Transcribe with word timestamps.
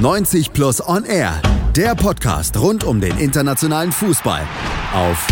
90 0.00 0.54
Plus 0.54 0.80
On 0.88 1.04
Air, 1.04 1.42
der 1.76 1.94
Podcast 1.94 2.58
rund 2.58 2.84
um 2.84 3.02
den 3.02 3.18
internationalen 3.18 3.92
Fußball 3.92 4.48
auf 4.94 5.28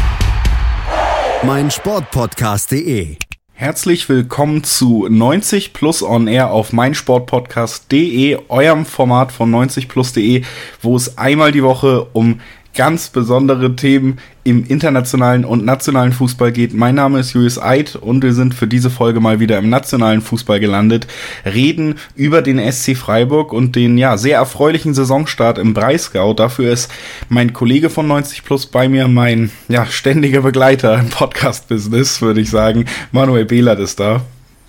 meinsportpodcast.de. 1.43 3.17
Herzlich 3.55 4.07
willkommen 4.11 4.63
zu 4.65 5.09
90 5.09 5.73
Plus 5.73 6.03
On 6.03 6.29
Air 6.29 6.51
auf 6.51 6.75
meinsportpodcast.de, 6.75 8.41
eurem 8.51 8.85
Format 8.85 9.33
von 9.33 9.51
90plus.de, 9.51 10.45
wo 10.83 10.97
es 10.97 11.17
einmal 11.17 11.51
die 11.51 11.63
Woche 11.63 12.07
um 12.13 12.41
ganz 12.79 13.09
besondere 13.09 13.75
Themen 13.75 14.19
im 14.45 14.65
internationalen 14.65 15.45
und 15.45 15.65
nationalen 15.65 16.13
Fußball 16.13 16.53
geht. 16.53 16.73
Mein 16.73 16.95
Name 16.95 17.19
ist 17.19 17.33
Julius 17.33 17.61
Eid 17.61 17.97
und 17.97 18.23
wir 18.23 18.33
sind 18.33 18.55
für 18.55 18.69
diese 18.69 18.89
Folge 18.89 19.19
mal 19.19 19.41
wieder 19.41 19.59
im 19.59 19.69
nationalen 19.69 20.21
Fußball 20.21 20.61
gelandet, 20.61 21.09
reden 21.45 21.97
über 22.15 22.41
den 22.41 22.61
SC 22.71 22.97
Freiburg 22.97 23.53
und 23.53 23.75
den 23.75 23.99
ja 23.99 24.17
sehr 24.17 24.37
erfreulichen 24.37 24.95
Saisonstart 24.95 25.59
im 25.59 25.75
Breisgau. 25.75 26.35
Dafür 26.35 26.73
ist 26.73 26.89
mein 27.29 27.53
Kollege 27.53 27.91
von 27.91 28.07
90 28.07 28.45
Plus 28.45 28.67
bei 28.67 28.89
mir, 28.89 29.09
mein 29.09 29.51
ja 29.67 29.85
ständiger 29.85 30.43
Begleiter 30.43 31.01
im 31.01 31.09
Podcast-Business, 31.09 32.23
würde 32.23 32.43
ich 32.43 32.49
sagen. 32.49 32.85
Manuel 33.11 33.45
Behlert 33.45 33.81
ist 33.81 33.99
da. 33.99 34.23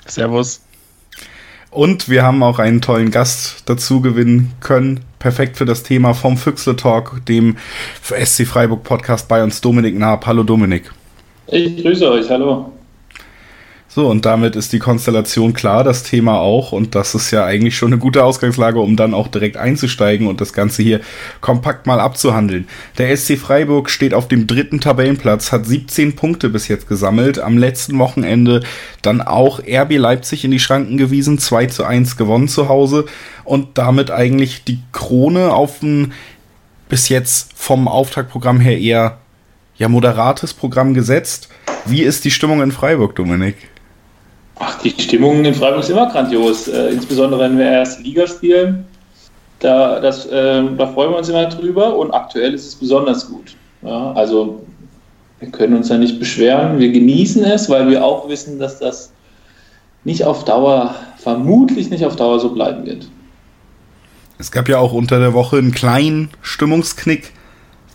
Servus. 0.07 0.61
Und 1.71 2.09
wir 2.09 2.23
haben 2.23 2.41
auch 2.41 2.57
einen 2.57 2.81
tollen 2.81 3.11
Gast 3.11 3.63
dazu 3.65 4.01
gewinnen 4.01 4.53
können. 4.59 5.01
Perfekt 5.19 5.57
für 5.57 5.65
das 5.65 5.83
Thema 5.83 6.13
vom 6.13 6.37
Füchsle 6.37 6.75
Talk, 6.75 7.25
dem 7.27 7.57
SC 8.03 8.47
Freiburg 8.47 8.83
Podcast 8.83 9.27
bei 9.27 9.43
uns 9.43 9.61
Dominik 9.61 9.97
Naab. 9.97 10.25
Hallo 10.25 10.43
Dominik. 10.43 10.91
Ich 11.47 11.81
grüße 11.83 12.09
euch, 12.09 12.29
hallo. 12.29 12.71
So, 13.91 14.07
und 14.07 14.23
damit 14.27 14.55
ist 14.55 14.71
die 14.71 14.77
Konstellation 14.77 15.53
klar, 15.53 15.83
das 15.83 16.03
Thema 16.03 16.37
auch. 16.37 16.71
Und 16.71 16.93
das 16.93 17.15
ist 17.15 17.31
ja 17.31 17.43
eigentlich 17.43 17.75
schon 17.75 17.91
eine 17.91 17.97
gute 17.97 18.23
Ausgangslage, 18.23 18.79
um 18.79 18.95
dann 18.95 19.15
auch 19.15 19.27
direkt 19.27 19.57
einzusteigen 19.57 20.27
und 20.27 20.39
das 20.41 20.53
Ganze 20.53 20.83
hier 20.83 21.01
kompakt 21.41 21.87
mal 21.87 21.99
abzuhandeln. 21.99 22.67
Der 22.99 23.17
SC 23.17 23.35
Freiburg 23.35 23.89
steht 23.89 24.13
auf 24.13 24.27
dem 24.27 24.45
dritten 24.45 24.79
Tabellenplatz, 24.79 25.51
hat 25.51 25.65
17 25.65 26.15
Punkte 26.15 26.49
bis 26.49 26.67
jetzt 26.67 26.87
gesammelt. 26.87 27.39
Am 27.39 27.57
letzten 27.57 27.97
Wochenende 27.97 28.61
dann 29.01 29.21
auch 29.21 29.59
RB 29.59 29.97
Leipzig 29.97 30.45
in 30.45 30.51
die 30.51 30.59
Schranken 30.59 30.97
gewiesen, 30.97 31.39
2 31.39 31.65
zu 31.65 31.83
1 31.83 32.15
gewonnen 32.15 32.47
zu 32.47 32.69
Hause 32.69 33.05
und 33.43 33.79
damit 33.79 34.11
eigentlich 34.11 34.63
die 34.65 34.79
Krone 34.91 35.51
auf 35.51 35.81
ein 35.81 36.13
bis 36.89 37.09
jetzt 37.09 37.53
vom 37.55 37.87
Auftaktprogramm 37.87 38.59
her 38.59 38.77
eher 38.77 39.17
ja 39.77 39.89
moderates 39.89 40.53
Programm 40.53 40.93
gesetzt. 40.93 41.49
Wie 41.85 42.03
ist 42.03 42.23
die 42.23 42.31
Stimmung 42.31 42.61
in 42.61 42.71
Freiburg, 42.71 43.15
Dominik? 43.15 43.55
Ach, 44.59 44.77
die 44.81 44.89
Stimmung 44.89 45.45
in 45.45 45.53
Freiburg 45.53 45.81
ist 45.81 45.89
immer 45.89 46.11
grandios. 46.11 46.67
Äh, 46.67 46.89
insbesondere 46.89 47.41
wenn 47.41 47.57
wir 47.57 47.65
erst 47.65 48.01
Liga 48.01 48.27
spielen. 48.27 48.85
Da, 49.59 49.99
das, 49.99 50.25
äh, 50.25 50.63
da 50.77 50.87
freuen 50.87 51.11
wir 51.11 51.17
uns 51.17 51.29
immer 51.29 51.45
drüber 51.47 51.97
und 51.97 52.11
aktuell 52.11 52.53
ist 52.53 52.67
es 52.67 52.75
besonders 52.75 53.27
gut. 53.27 53.55
Ja, 53.81 54.11
also 54.13 54.61
wir 55.39 55.49
können 55.49 55.75
uns 55.75 55.89
ja 55.89 55.97
nicht 55.97 56.19
beschweren. 56.19 56.79
Wir 56.79 56.91
genießen 56.91 57.43
es, 57.43 57.69
weil 57.69 57.89
wir 57.89 58.03
auch 58.03 58.27
wissen, 58.29 58.59
dass 58.59 58.79
das 58.79 59.11
nicht 60.03 60.23
auf 60.23 60.45
Dauer, 60.45 60.95
vermutlich 61.17 61.89
nicht 61.89 62.05
auf 62.05 62.15
Dauer 62.15 62.39
so 62.39 62.49
bleiben 62.49 62.85
wird. 62.85 63.09
Es 64.37 64.51
gab 64.51 64.69
ja 64.69 64.77
auch 64.77 64.93
unter 64.93 65.19
der 65.19 65.33
Woche 65.33 65.57
einen 65.57 65.71
kleinen 65.71 66.29
Stimmungsknick 66.41 67.33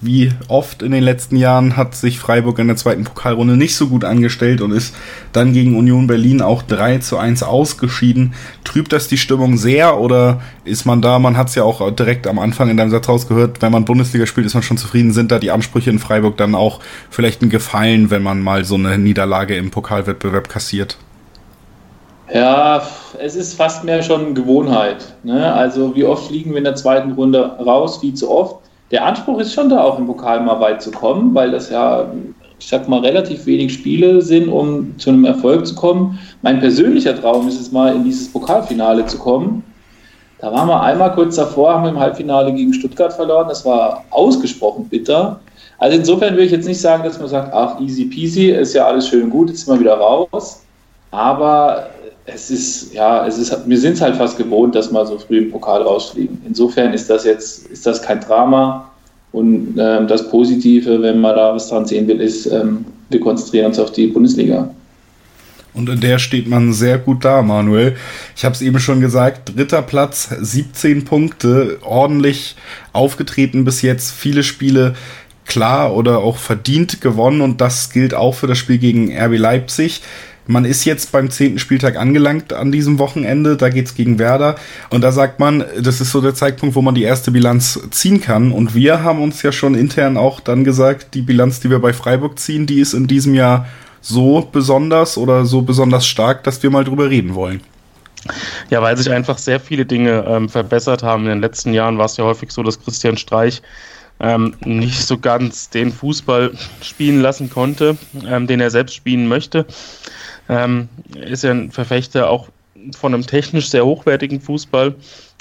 wie 0.04 0.32
oft 0.48 0.82
in 0.82 0.92
den 0.92 1.02
letzten 1.02 1.36
Jahren 1.36 1.76
hat 1.76 1.94
sich 1.94 2.18
Freiburg 2.18 2.58
in 2.58 2.66
der 2.68 2.76
zweiten 2.76 3.04
Pokalrunde 3.04 3.56
nicht 3.56 3.76
so 3.76 3.88
gut 3.88 4.04
angestellt 4.04 4.60
und 4.60 4.72
ist 4.72 4.94
dann 5.32 5.52
gegen 5.52 5.76
Union 5.76 6.06
Berlin 6.06 6.42
auch 6.42 6.62
3 6.62 6.98
zu 6.98 7.18
1 7.18 7.42
ausgeschieden. 7.42 8.34
Trübt 8.64 8.92
das 8.92 9.08
die 9.08 9.16
Stimmung 9.16 9.56
sehr 9.56 9.98
oder 9.98 10.40
ist 10.64 10.84
man 10.84 11.02
da, 11.02 11.18
man 11.18 11.36
hat 11.36 11.48
es 11.48 11.54
ja 11.54 11.62
auch 11.62 11.90
direkt 11.90 12.26
am 12.26 12.38
Anfang 12.38 12.70
in 12.70 12.76
deinem 12.76 12.90
Satz 12.90 13.08
rausgehört, 13.08 13.62
wenn 13.62 13.72
man 13.72 13.84
Bundesliga 13.84 14.26
spielt, 14.26 14.46
ist 14.46 14.54
man 14.54 14.62
schon 14.62 14.78
zufrieden. 14.78 15.12
Sind 15.12 15.32
da 15.32 15.38
die 15.38 15.50
Ansprüche 15.50 15.90
in 15.90 15.98
Freiburg 15.98 16.36
dann 16.36 16.54
auch 16.54 16.80
vielleicht 17.10 17.42
ein 17.42 17.50
Gefallen, 17.50 18.10
wenn 18.10 18.22
man 18.22 18.40
mal 18.40 18.64
so 18.64 18.74
eine 18.74 18.98
Niederlage 18.98 19.56
im 19.56 19.70
Pokalwettbewerb 19.70 20.48
kassiert? 20.48 20.98
Ja, 22.32 22.82
es 23.20 23.36
ist 23.36 23.54
fast 23.54 23.84
mehr 23.84 24.02
schon 24.02 24.34
Gewohnheit. 24.34 25.14
Ne? 25.22 25.52
Also 25.52 25.94
wie 25.94 26.04
oft 26.04 26.28
fliegen 26.28 26.50
wir 26.50 26.58
in 26.58 26.64
der 26.64 26.74
zweiten 26.74 27.12
Runde 27.12 27.42
raus, 27.58 28.00
wie 28.02 28.14
zu 28.14 28.30
oft 28.30 28.56
der 28.94 29.04
Anspruch 29.04 29.40
ist 29.40 29.52
schon 29.52 29.70
da, 29.70 29.82
auch 29.82 29.98
im 29.98 30.06
Pokal 30.06 30.40
mal 30.40 30.60
weit 30.60 30.80
zu 30.80 30.92
kommen, 30.92 31.34
weil 31.34 31.50
das 31.50 31.68
ja, 31.68 32.06
ich 32.60 32.68
sag 32.68 32.88
mal, 32.88 33.00
relativ 33.00 33.44
wenig 33.44 33.74
Spiele 33.74 34.22
sind, 34.22 34.48
um 34.48 34.96
zu 34.98 35.10
einem 35.10 35.24
Erfolg 35.24 35.66
zu 35.66 35.74
kommen. 35.74 36.16
Mein 36.42 36.60
persönlicher 36.60 37.20
Traum 37.20 37.48
ist 37.48 37.60
es 37.60 37.72
mal, 37.72 37.92
in 37.92 38.04
dieses 38.04 38.32
Pokalfinale 38.32 39.04
zu 39.06 39.18
kommen. 39.18 39.64
Da 40.38 40.52
waren 40.52 40.68
wir 40.68 40.80
einmal 40.80 41.12
kurz 41.12 41.34
davor, 41.34 41.74
haben 41.74 41.82
wir 41.82 41.90
im 41.90 41.98
Halbfinale 41.98 42.52
gegen 42.52 42.72
Stuttgart 42.72 43.12
verloren. 43.12 43.48
Das 43.48 43.66
war 43.66 44.04
ausgesprochen 44.10 44.88
bitter. 44.88 45.40
Also 45.78 45.96
insofern 45.98 46.36
will 46.36 46.44
ich 46.44 46.52
jetzt 46.52 46.68
nicht 46.68 46.80
sagen, 46.80 47.02
dass 47.02 47.18
man 47.18 47.26
sagt, 47.26 47.52
ach, 47.52 47.80
easy 47.80 48.04
peasy, 48.04 48.50
ist 48.50 48.74
ja 48.74 48.86
alles 48.86 49.08
schön 49.08 49.24
und 49.24 49.30
gut, 49.30 49.48
jetzt 49.48 49.66
sind 49.66 49.74
wir 49.74 49.80
wieder 49.80 49.98
raus. 49.98 50.64
Aber 51.10 51.88
es 52.26 52.50
ist, 52.50 52.94
ja, 52.94 53.26
es 53.26 53.38
ist, 53.38 53.54
wir 53.66 53.78
sind 53.78 53.94
es 53.94 54.00
halt 54.00 54.16
fast 54.16 54.38
gewohnt, 54.38 54.74
dass 54.74 54.90
wir 54.90 55.06
so 55.06 55.18
früh 55.18 55.38
im 55.38 55.50
Pokal 55.50 55.82
rausfliegen. 55.82 56.40
Insofern 56.46 56.92
ist 56.92 57.10
das 57.10 57.24
jetzt, 57.24 57.66
ist 57.66 57.86
das 57.86 58.00
kein 58.00 58.20
Drama. 58.20 58.90
Und 59.32 59.76
ähm, 59.78 60.06
das 60.06 60.30
Positive, 60.30 61.02
wenn 61.02 61.20
man 61.20 61.34
da 61.34 61.54
was 61.54 61.68
dran 61.68 61.84
sehen 61.86 62.06
will, 62.06 62.20
ist, 62.20 62.46
ähm, 62.46 62.84
wir 63.10 63.20
konzentrieren 63.20 63.66
uns 63.66 63.78
auf 63.78 63.92
die 63.92 64.06
Bundesliga. 64.06 64.70
Und 65.74 65.88
in 65.88 66.00
der 66.00 66.20
steht 66.20 66.46
man 66.48 66.72
sehr 66.72 66.98
gut 66.98 67.24
da, 67.24 67.42
Manuel. 67.42 67.96
Ich 68.36 68.44
habe 68.44 68.54
es 68.54 68.62
eben 68.62 68.78
schon 68.78 69.00
gesagt, 69.00 69.56
dritter 69.56 69.82
Platz, 69.82 70.28
17 70.40 71.04
Punkte, 71.04 71.78
ordentlich 71.82 72.54
aufgetreten 72.92 73.64
bis 73.64 73.82
jetzt, 73.82 74.12
viele 74.12 74.44
Spiele 74.44 74.94
klar 75.46 75.94
oder 75.94 76.18
auch 76.18 76.36
verdient 76.36 77.00
gewonnen 77.00 77.40
und 77.40 77.60
das 77.60 77.90
gilt 77.90 78.14
auch 78.14 78.34
für 78.34 78.46
das 78.46 78.56
Spiel 78.56 78.78
gegen 78.78 79.12
RB 79.12 79.36
Leipzig. 79.36 80.00
Man 80.46 80.64
ist 80.64 80.84
jetzt 80.84 81.10
beim 81.10 81.30
zehnten 81.30 81.58
Spieltag 81.58 81.96
angelangt 81.96 82.52
an 82.52 82.70
diesem 82.70 82.98
Wochenende. 82.98 83.56
Da 83.56 83.70
geht's 83.70 83.94
gegen 83.94 84.18
Werder. 84.18 84.56
Und 84.90 85.00
da 85.02 85.10
sagt 85.10 85.40
man, 85.40 85.64
das 85.80 86.00
ist 86.00 86.10
so 86.10 86.20
der 86.20 86.34
Zeitpunkt, 86.34 86.74
wo 86.74 86.82
man 86.82 86.94
die 86.94 87.02
erste 87.02 87.30
Bilanz 87.30 87.80
ziehen 87.90 88.20
kann. 88.20 88.52
Und 88.52 88.74
wir 88.74 89.02
haben 89.02 89.22
uns 89.22 89.42
ja 89.42 89.52
schon 89.52 89.74
intern 89.74 90.16
auch 90.16 90.40
dann 90.40 90.64
gesagt, 90.64 91.14
die 91.14 91.22
Bilanz, 91.22 91.60
die 91.60 91.70
wir 91.70 91.78
bei 91.78 91.94
Freiburg 91.94 92.38
ziehen, 92.38 92.66
die 92.66 92.80
ist 92.80 92.92
in 92.92 93.06
diesem 93.06 93.34
Jahr 93.34 93.66
so 94.02 94.46
besonders 94.52 95.16
oder 95.16 95.46
so 95.46 95.62
besonders 95.62 96.06
stark, 96.06 96.44
dass 96.44 96.62
wir 96.62 96.70
mal 96.70 96.84
drüber 96.84 97.08
reden 97.08 97.34
wollen. 97.34 97.62
Ja, 98.68 98.82
weil 98.82 98.96
sich 98.96 99.10
einfach 99.10 99.38
sehr 99.38 99.60
viele 99.60 99.86
Dinge 99.86 100.24
ähm, 100.28 100.48
verbessert 100.50 101.02
haben. 101.02 101.24
In 101.24 101.30
den 101.30 101.40
letzten 101.40 101.72
Jahren 101.72 101.96
war 101.96 102.06
es 102.06 102.18
ja 102.18 102.24
häufig 102.24 102.50
so, 102.52 102.62
dass 102.62 102.82
Christian 102.82 103.16
Streich 103.16 103.62
ähm, 104.20 104.54
nicht 104.64 105.06
so 105.06 105.18
ganz 105.18 105.70
den 105.70 105.90
Fußball 105.90 106.52
spielen 106.82 107.20
lassen 107.20 107.48
konnte, 107.48 107.96
ähm, 108.26 108.46
den 108.46 108.60
er 108.60 108.70
selbst 108.70 108.94
spielen 108.94 109.26
möchte 109.26 109.66
ähm, 110.48 110.88
ist 111.14 111.44
ja 111.44 111.50
ein 111.50 111.70
Verfechter 111.70 112.30
auch 112.30 112.48
von 112.96 113.14
einem 113.14 113.26
technisch 113.26 113.68
sehr 113.70 113.84
hochwertigen 113.84 114.40
Fußball. 114.40 114.94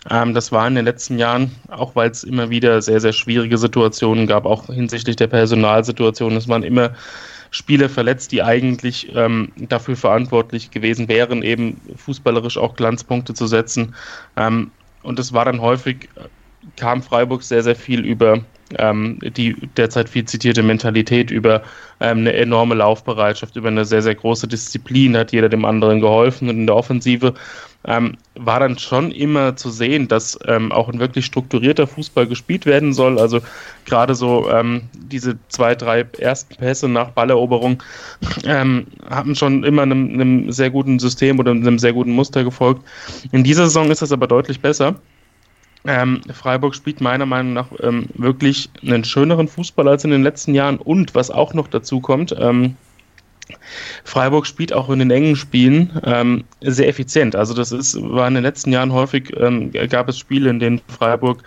Ähm, 0.09 0.33
das 0.33 0.51
war 0.51 0.67
in 0.67 0.75
den 0.75 0.85
letzten 0.85 1.17
Jahren, 1.17 1.51
auch 1.69 1.95
weil 1.95 2.09
es 2.09 2.23
immer 2.23 2.49
wieder 2.49 2.81
sehr, 2.81 2.99
sehr 2.99 3.13
schwierige 3.13 3.57
Situationen 3.57 4.27
gab, 4.27 4.45
auch 4.45 4.67
hinsichtlich 4.67 5.15
der 5.15 5.27
Personalsituation. 5.27 6.35
Es 6.35 6.47
waren 6.47 6.63
immer 6.63 6.93
Spieler 7.51 7.87
verletzt, 7.87 8.31
die 8.31 8.41
eigentlich 8.41 9.11
ähm, 9.15 9.51
dafür 9.69 9.95
verantwortlich 9.95 10.71
gewesen 10.71 11.07
wären, 11.07 11.43
eben 11.43 11.79
fußballerisch 11.97 12.57
auch 12.57 12.75
Glanzpunkte 12.75 13.33
zu 13.33 13.47
setzen. 13.47 13.93
Ähm, 14.35 14.71
und 15.03 15.19
es 15.19 15.33
war 15.33 15.45
dann 15.45 15.61
häufig, 15.61 16.09
kam 16.77 17.03
Freiburg 17.03 17.43
sehr, 17.43 17.61
sehr 17.61 17.75
viel 17.75 18.03
über 18.05 18.39
ähm, 18.79 19.19
die 19.21 19.55
derzeit 19.77 20.09
viel 20.09 20.25
zitierte 20.25 20.63
Mentalität 20.63 21.31
über 21.31 21.63
ähm, 21.99 22.19
eine 22.19 22.33
enorme 22.33 22.75
Laufbereitschaft, 22.75 23.55
über 23.55 23.69
eine 23.69 23.85
sehr, 23.85 24.01
sehr 24.01 24.15
große 24.15 24.47
Disziplin 24.47 25.15
hat 25.17 25.31
jeder 25.31 25.49
dem 25.49 25.65
anderen 25.65 26.01
geholfen 26.01 26.49
und 26.49 26.57
in 26.57 26.67
der 26.67 26.75
Offensive 26.75 27.33
ähm, 27.85 28.17
war 28.35 28.59
dann 28.59 28.77
schon 28.77 29.11
immer 29.11 29.55
zu 29.55 29.69
sehen, 29.69 30.07
dass 30.07 30.39
ähm, 30.47 30.71
auch 30.71 30.89
ein 30.89 30.99
wirklich 30.99 31.25
strukturierter 31.25 31.87
Fußball 31.87 32.27
gespielt 32.27 32.65
werden 32.65 32.93
soll. 32.93 33.19
Also 33.19 33.41
gerade 33.85 34.15
so 34.15 34.49
ähm, 34.49 34.83
diese 34.93 35.37
zwei, 35.49 35.75
drei 35.75 36.05
ersten 36.17 36.55
Pässe 36.55 36.87
nach 36.87 37.09
Balleroberung 37.09 37.83
ähm, 38.45 38.87
haben 39.09 39.35
schon 39.35 39.63
immer 39.63 39.81
einem, 39.81 40.13
einem 40.13 40.51
sehr 40.51 40.69
guten 40.69 40.99
System 40.99 41.39
oder 41.39 41.51
einem 41.51 41.79
sehr 41.79 41.93
guten 41.93 42.11
Muster 42.11 42.43
gefolgt. 42.43 42.83
In 43.31 43.43
dieser 43.43 43.65
Saison 43.65 43.91
ist 43.91 44.01
das 44.01 44.11
aber 44.11 44.27
deutlich 44.27 44.61
besser. 44.61 44.95
Ähm, 45.85 46.21
Freiburg 46.31 46.75
spielt 46.75 47.01
meiner 47.01 47.25
Meinung 47.25 47.53
nach 47.53 47.67
ähm, 47.81 48.07
wirklich 48.13 48.69
einen 48.81 49.03
schöneren 49.03 49.47
Fußball 49.47 49.87
als 49.87 50.03
in 50.03 50.11
den 50.11 50.23
letzten 50.23 50.53
Jahren. 50.53 50.77
Und 50.77 51.13
was 51.13 51.29
auch 51.29 51.53
noch 51.53 51.67
dazu 51.67 51.99
kommt, 51.99 52.33
ähm, 52.39 52.77
Freiburg 54.05 54.47
spielt 54.47 54.71
auch 54.71 54.89
in 54.89 54.99
den 54.99 55.11
engen 55.11 55.35
Spielen 55.35 55.99
ähm, 56.05 56.45
sehr 56.61 56.87
effizient. 56.87 57.35
Also 57.35 57.53
das 57.53 57.71
ist, 57.73 58.01
war 58.01 58.27
in 58.27 58.35
den 58.35 58.43
letzten 58.43 58.71
Jahren 58.71 58.93
häufig, 58.93 59.35
ähm, 59.37 59.71
gab 59.89 60.07
es 60.07 60.17
Spiele, 60.17 60.49
in 60.49 60.59
denen 60.59 60.81
Freiburg 60.87 61.43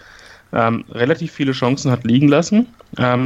ähm, 0.53 0.85
relativ 0.91 1.33
viele 1.33 1.53
Chancen 1.53 1.91
hat 1.91 2.05
liegen 2.05 2.29
lassen. 2.29 2.67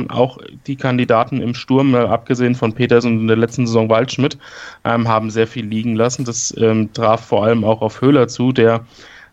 auch 0.09 0.39
die 0.67 0.77
Kandidaten 0.77 1.41
im 1.43 1.55
Sturm, 1.55 1.95
äh, 1.95 1.99
abgesehen 1.99 2.55
von 2.55 2.73
Peters 2.73 3.05
und 3.05 3.21
in 3.21 3.27
der 3.27 3.37
letzten 3.37 3.67
Saison 3.67 3.89
Waldschmidt, 3.89 4.39
haben 4.85 5.31
sehr 5.31 5.47
viel 5.47 5.67
liegen 5.67 5.97
lassen. 5.97 6.25
Das 6.25 6.55
traf 6.95 7.27
vor 7.27 7.45
allem 7.45 7.65
auch 7.65 7.83
auf 7.83 8.01
Höhler 8.01 8.29
zu, 8.29 8.53
der 8.53 8.87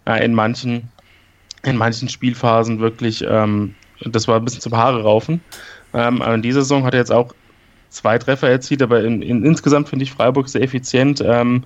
äh, 0.08 0.24
in 0.24 0.34
manchen 0.34 0.90
in 1.68 1.78
manchen 1.78 2.10
Spielphasen 2.10 2.80
wirklich, 2.80 3.24
ähm, 3.28 3.76
das 4.02 4.28
war 4.28 4.38
ein 4.38 4.46
bisschen 4.46 4.62
zum 4.62 4.76
Haare 4.76 5.04
raufen. 5.04 5.42
Ähm, 5.94 6.22
aber 6.22 6.36
in 6.36 6.42
dieser 6.42 6.62
Saison 6.62 6.84
hat 6.84 6.94
er 6.94 7.00
jetzt 7.00 7.12
auch 7.12 7.34
zwei 7.90 8.18
Treffer 8.18 8.50
erzielt, 8.50 8.82
aber 8.82 9.04
in, 9.04 9.22
in, 9.22 9.46
insgesamt 9.46 9.90
finde 9.90 10.04
ich 10.04 10.12
Freiburg 10.12 10.50
sehr 10.50 10.62
effizient. 10.62 11.24
Ähm, 11.26 11.64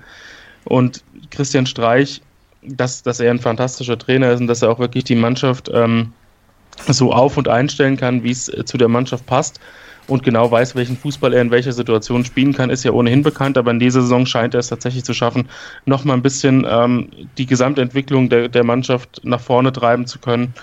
und 0.66 1.04
Christian 1.32 1.66
Streich, 1.66 2.22
dass, 2.62 3.02
dass 3.02 3.20
er 3.20 3.32
ein 3.32 3.40
fantastischer 3.40 3.98
Trainer 3.98 4.32
ist 4.32 4.42
und 4.42 4.48
dass 4.48 4.62
er 4.62 4.70
auch 4.70 4.80
wirklich 4.80 5.04
die 5.04 5.16
Mannschaft 5.16 5.70
ähm, 5.74 6.14
so 6.88 7.12
auf- 7.12 7.38
und 7.38 7.48
einstellen 7.48 7.98
kann, 7.98 8.24
wie 8.24 8.32
es 8.32 8.46
zu 8.66 8.78
der 8.78 8.88
Mannschaft 8.88 9.26
passt 9.26 9.60
und 10.12 10.24
genau 10.24 10.52
weiß, 10.52 10.76
welchen 10.76 10.98
Fußball 10.98 11.34
er 11.34 11.42
in 11.42 11.52
welcher 11.52 11.72
Situation 11.72 12.26
spielen 12.26 12.54
kann, 12.54 12.70
ist 12.70 12.84
ja 12.84 12.92
ohnehin 12.92 13.24
bekannt, 13.24 13.58
aber 13.58 13.72
in 13.72 13.80
dieser 13.80 14.02
Saison 14.02 14.26
scheint 14.26 14.54
er 14.54 14.60
es 14.60 14.68
tatsächlich 14.68 15.06
zu 15.06 15.14
schaffen, 15.14 15.48
nochmal 15.86 16.18
ein 16.18 16.22
bisschen 16.22 16.68
ähm, 16.70 17.10
die 17.38 17.46
Gesamtentwicklung 17.46 18.30
der, 18.30 18.50
der 18.50 18.66
Mannschaft 18.66 19.22
nach 19.24 19.40
vorne 19.40 19.72
treiben 19.72 20.06
zu 20.06 20.20
können. 20.20 20.54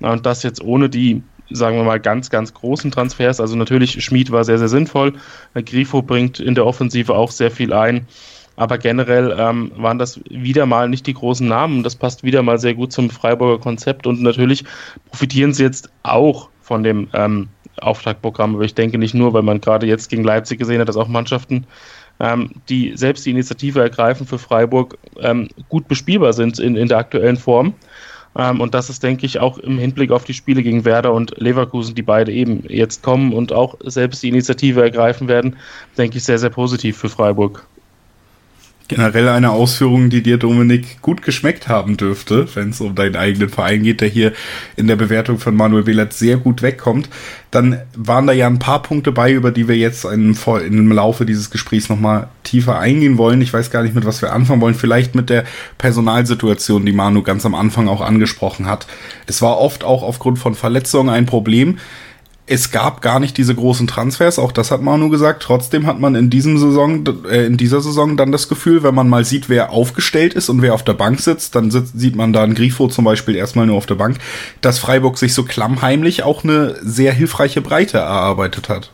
Und 0.00 0.26
das 0.26 0.42
jetzt 0.42 0.62
ohne 0.62 0.88
die 0.88 1.22
sagen 1.48 1.76
wir 1.76 1.84
mal, 1.84 2.00
ganz, 2.00 2.28
ganz 2.28 2.52
großen 2.52 2.90
Transfers. 2.90 3.40
Also 3.40 3.54
natürlich, 3.54 4.02
Schmid 4.02 4.32
war 4.32 4.42
sehr, 4.42 4.58
sehr 4.58 4.66
sinnvoll. 4.66 5.12
Grifo 5.54 6.02
bringt 6.02 6.40
in 6.40 6.56
der 6.56 6.66
Offensive 6.66 7.14
auch 7.14 7.30
sehr 7.30 7.52
viel 7.52 7.72
ein. 7.72 8.08
Aber 8.56 8.78
generell 8.78 9.32
ähm, 9.38 9.70
waren 9.76 9.98
das 9.98 10.18
wieder 10.28 10.66
mal 10.66 10.88
nicht 10.88 11.06
die 11.06 11.14
großen 11.14 11.46
Namen. 11.46 11.84
Das 11.84 11.94
passt 11.94 12.24
wieder 12.24 12.42
mal 12.42 12.58
sehr 12.58 12.74
gut 12.74 12.92
zum 12.92 13.10
Freiburger 13.10 13.62
Konzept. 13.62 14.08
Und 14.08 14.22
natürlich 14.22 14.64
profitieren 15.08 15.54
sie 15.54 15.62
jetzt 15.62 15.88
auch 16.02 16.48
von 16.62 16.82
dem 16.82 17.06
ähm, 17.12 17.48
Auftaktprogramm. 17.80 18.54
Aber 18.54 18.64
ich 18.64 18.74
denke 18.74 18.98
nicht 18.98 19.14
nur, 19.14 19.32
weil 19.32 19.42
man 19.42 19.60
gerade 19.60 19.86
jetzt 19.86 20.08
gegen 20.08 20.24
Leipzig 20.24 20.58
gesehen 20.58 20.80
hat, 20.80 20.88
dass 20.88 20.96
auch 20.96 21.08
Mannschaften, 21.08 21.66
ähm, 22.20 22.50
die 22.68 22.96
selbst 22.96 23.26
die 23.26 23.30
Initiative 23.30 23.80
ergreifen 23.80 24.26
für 24.26 24.38
Freiburg, 24.38 24.96
ähm, 25.20 25.48
gut 25.68 25.88
bespielbar 25.88 26.32
sind 26.32 26.58
in, 26.58 26.76
in 26.76 26.88
der 26.88 26.98
aktuellen 26.98 27.36
Form. 27.36 27.74
Ähm, 28.36 28.60
und 28.60 28.74
das 28.74 28.90
ist, 28.90 29.02
denke 29.02 29.26
ich, 29.26 29.38
auch 29.38 29.58
im 29.58 29.78
Hinblick 29.78 30.10
auf 30.10 30.24
die 30.24 30.34
Spiele 30.34 30.62
gegen 30.62 30.84
Werder 30.84 31.12
und 31.12 31.38
Leverkusen, 31.38 31.94
die 31.94 32.02
beide 32.02 32.32
eben 32.32 32.64
jetzt 32.68 33.02
kommen 33.02 33.32
und 33.32 33.52
auch 33.52 33.76
selbst 33.84 34.22
die 34.22 34.28
Initiative 34.28 34.82
ergreifen 34.82 35.28
werden, 35.28 35.56
denke 35.96 36.18
ich, 36.18 36.24
sehr, 36.24 36.38
sehr 36.38 36.50
positiv 36.50 36.98
für 36.98 37.08
Freiburg. 37.08 37.66
Generell 38.88 39.28
eine 39.28 39.50
Ausführung, 39.50 40.10
die 40.10 40.22
dir, 40.22 40.36
Dominik, 40.36 41.02
gut 41.02 41.22
geschmeckt 41.22 41.66
haben 41.66 41.96
dürfte, 41.96 42.46
wenn 42.54 42.70
es 42.70 42.80
um 42.80 42.94
deinen 42.94 43.16
eigenen 43.16 43.48
Verein 43.48 43.82
geht, 43.82 44.00
der 44.00 44.08
hier 44.08 44.32
in 44.76 44.86
der 44.86 44.94
Bewertung 44.94 45.38
von 45.38 45.56
Manuel 45.56 45.86
Wielert 45.86 46.12
sehr 46.12 46.36
gut 46.36 46.62
wegkommt. 46.62 47.08
Dann 47.50 47.80
waren 47.96 48.28
da 48.28 48.32
ja 48.32 48.46
ein 48.46 48.60
paar 48.60 48.82
Punkte 48.82 49.10
bei, 49.10 49.32
über 49.32 49.50
die 49.50 49.66
wir 49.66 49.76
jetzt 49.76 50.04
im, 50.04 50.36
im 50.64 50.92
Laufe 50.92 51.26
dieses 51.26 51.50
Gesprächs 51.50 51.88
nochmal 51.88 52.28
tiefer 52.44 52.78
eingehen 52.78 53.18
wollen. 53.18 53.40
Ich 53.40 53.52
weiß 53.52 53.72
gar 53.72 53.82
nicht, 53.82 53.94
mit 53.96 54.06
was 54.06 54.22
wir 54.22 54.32
anfangen 54.32 54.60
wollen. 54.60 54.74
Vielleicht 54.74 55.16
mit 55.16 55.30
der 55.30 55.44
Personalsituation, 55.78 56.86
die 56.86 56.92
Manu 56.92 57.22
ganz 57.22 57.44
am 57.44 57.56
Anfang 57.56 57.88
auch 57.88 58.02
angesprochen 58.02 58.66
hat. 58.66 58.86
Es 59.26 59.42
war 59.42 59.58
oft 59.58 59.82
auch 59.82 60.04
aufgrund 60.04 60.38
von 60.38 60.54
Verletzungen 60.54 61.08
ein 61.08 61.26
Problem 61.26 61.78
es 62.48 62.70
gab 62.70 63.02
gar 63.02 63.18
nicht 63.18 63.36
diese 63.38 63.54
großen 63.54 63.88
Transfers, 63.88 64.38
auch 64.38 64.52
das 64.52 64.70
hat 64.70 64.80
Manu 64.80 65.08
gesagt. 65.08 65.42
Trotzdem 65.42 65.86
hat 65.86 65.98
man 65.98 66.14
in 66.14 66.30
diesem 66.30 66.58
Saison, 66.58 67.04
äh, 67.28 67.44
in 67.44 67.56
dieser 67.56 67.80
Saison 67.80 68.16
dann 68.16 68.30
das 68.30 68.48
Gefühl, 68.48 68.84
wenn 68.84 68.94
man 68.94 69.08
mal 69.08 69.24
sieht, 69.24 69.48
wer 69.48 69.72
aufgestellt 69.72 70.34
ist 70.34 70.48
und 70.48 70.62
wer 70.62 70.72
auf 70.74 70.84
der 70.84 70.94
Bank 70.94 71.18
sitzt, 71.20 71.56
dann 71.56 71.72
sitzt, 71.72 71.98
sieht 71.98 72.14
man 72.14 72.32
da 72.32 72.44
einen 72.44 72.54
Grifo 72.54 72.86
zum 72.86 73.04
Beispiel 73.04 73.34
erstmal 73.34 73.66
nur 73.66 73.76
auf 73.76 73.86
der 73.86 73.96
Bank, 73.96 74.18
dass 74.60 74.78
Freiburg 74.78 75.18
sich 75.18 75.34
so 75.34 75.42
klammheimlich 75.42 76.22
auch 76.22 76.44
eine 76.44 76.76
sehr 76.82 77.12
hilfreiche 77.12 77.62
Breite 77.62 77.98
erarbeitet 77.98 78.68
hat. 78.68 78.90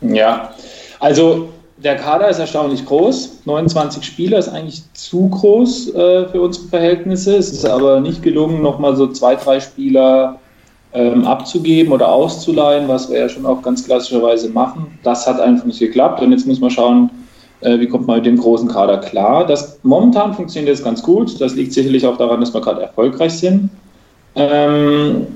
Ja, 0.00 0.54
also 1.00 1.48
der 1.78 1.96
Kader 1.96 2.28
ist 2.28 2.38
erstaunlich 2.38 2.86
groß. 2.86 3.40
29 3.46 4.04
Spieler 4.04 4.38
ist 4.38 4.48
eigentlich 4.48 4.82
zu 4.94 5.28
groß 5.28 5.88
äh, 5.88 6.28
für 6.28 6.40
unsere 6.40 6.68
Verhältnisse. 6.68 7.36
Es 7.36 7.50
ist 7.50 7.66
aber 7.66 8.00
nicht 8.00 8.22
gelungen, 8.22 8.62
nochmal 8.62 8.94
so 8.94 9.08
zwei, 9.08 9.34
drei 9.34 9.58
Spieler 9.58 10.38
ähm, 10.96 11.24
abzugeben 11.24 11.92
oder 11.92 12.10
auszuleihen, 12.10 12.88
was 12.88 13.10
wir 13.10 13.18
ja 13.18 13.28
schon 13.28 13.44
auch 13.44 13.60
ganz 13.60 13.84
klassischerweise 13.84 14.48
machen. 14.48 14.98
Das 15.02 15.26
hat 15.26 15.38
einfach 15.40 15.66
nicht 15.66 15.78
geklappt 15.78 16.22
und 16.22 16.32
jetzt 16.32 16.46
muss 16.46 16.58
man 16.58 16.70
schauen, 16.70 17.10
äh, 17.60 17.78
wie 17.78 17.86
kommt 17.86 18.06
man 18.06 18.16
mit 18.16 18.26
dem 18.26 18.38
großen 18.38 18.68
Kader 18.68 18.98
klar. 18.98 19.46
Das 19.46 19.78
momentan 19.82 20.32
funktioniert 20.32 20.74
jetzt 20.74 20.84
ganz 20.84 21.02
gut. 21.02 21.38
Das 21.38 21.54
liegt 21.54 21.74
sicherlich 21.74 22.06
auch 22.06 22.16
daran, 22.16 22.40
dass 22.40 22.54
wir 22.54 22.62
gerade 22.62 22.80
erfolgreich 22.80 23.32
sind. 23.32 23.68
Ähm, 24.36 25.26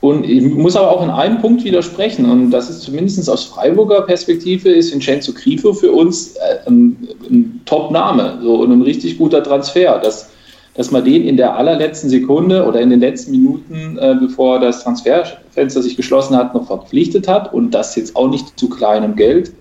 und 0.00 0.24
ich 0.24 0.42
muss 0.42 0.76
aber 0.76 0.92
auch 0.92 1.02
in 1.02 1.10
einem 1.10 1.40
Punkt 1.40 1.64
widersprechen, 1.64 2.30
und 2.30 2.52
das 2.52 2.70
ist 2.70 2.82
zumindest 2.82 3.28
aus 3.28 3.44
Freiburger 3.44 4.02
Perspektive, 4.02 4.68
ist 4.68 4.92
Vincenzo 4.92 5.32
Grifo 5.32 5.72
für 5.72 5.90
uns 5.90 6.36
äh, 6.36 6.68
ein, 6.68 7.08
ein 7.28 7.60
Top-Name 7.64 8.38
so, 8.40 8.54
und 8.60 8.70
ein 8.70 8.82
richtig 8.82 9.18
guter 9.18 9.42
Transfer. 9.42 9.98
Das 10.00 10.30
dass 10.76 10.90
man 10.90 11.04
den 11.04 11.26
in 11.26 11.36
der 11.36 11.56
allerletzten 11.56 12.10
Sekunde 12.10 12.66
oder 12.66 12.80
in 12.80 12.90
den 12.90 13.00
letzten 13.00 13.30
Minuten, 13.30 13.98
äh, 13.98 14.14
bevor 14.20 14.60
das 14.60 14.84
Transferfenster 14.84 15.82
sich 15.82 15.96
geschlossen 15.96 16.36
hat, 16.36 16.54
noch 16.54 16.66
verpflichtet 16.66 17.28
hat 17.28 17.52
und 17.52 17.70
das 17.72 17.96
jetzt 17.96 18.14
auch 18.14 18.28
nicht 18.28 18.58
zu 18.58 18.68
kleinem 18.68 19.16
Geld, 19.16 19.52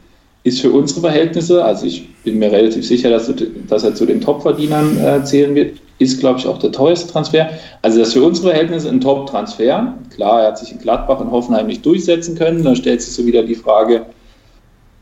ist 0.43 0.61
für 0.61 0.71
unsere 0.71 1.01
Verhältnisse, 1.01 1.63
also 1.63 1.87
ich 1.87 2.07
bin 2.23 2.37
mir 2.37 2.51
relativ 2.51 2.85
sicher, 2.85 3.09
dass, 3.09 3.33
dass 3.67 3.83
er 3.83 3.95
zu 3.95 4.05
den 4.05 4.21
Topverdienern 4.21 4.97
äh, 4.97 5.23
zählen 5.23 5.55
wird, 5.55 5.79
ist, 5.97 6.19
glaube 6.19 6.39
ich, 6.39 6.45
auch 6.45 6.59
der 6.59 6.71
teuerste 6.71 7.11
Transfer. 7.11 7.49
Also 7.81 7.99
das 7.99 8.09
ist 8.09 8.13
für 8.13 8.23
unsere 8.23 8.49
Verhältnisse 8.49 8.89
ein 8.89 9.01
Top-Transfer. 9.01 9.95
Klar, 10.13 10.41
er 10.41 10.47
hat 10.49 10.59
sich 10.59 10.71
in 10.71 10.79
Gladbach 10.79 11.19
und 11.19 11.31
Hoffenheim 11.31 11.67
nicht 11.67 11.85
durchsetzen 11.85 12.37
können. 12.37 12.63
Da 12.63 12.75
stellt 12.75 13.01
sich 13.01 13.13
so 13.13 13.25
wieder 13.25 13.43
die 13.43 13.55
Frage, 13.55 14.05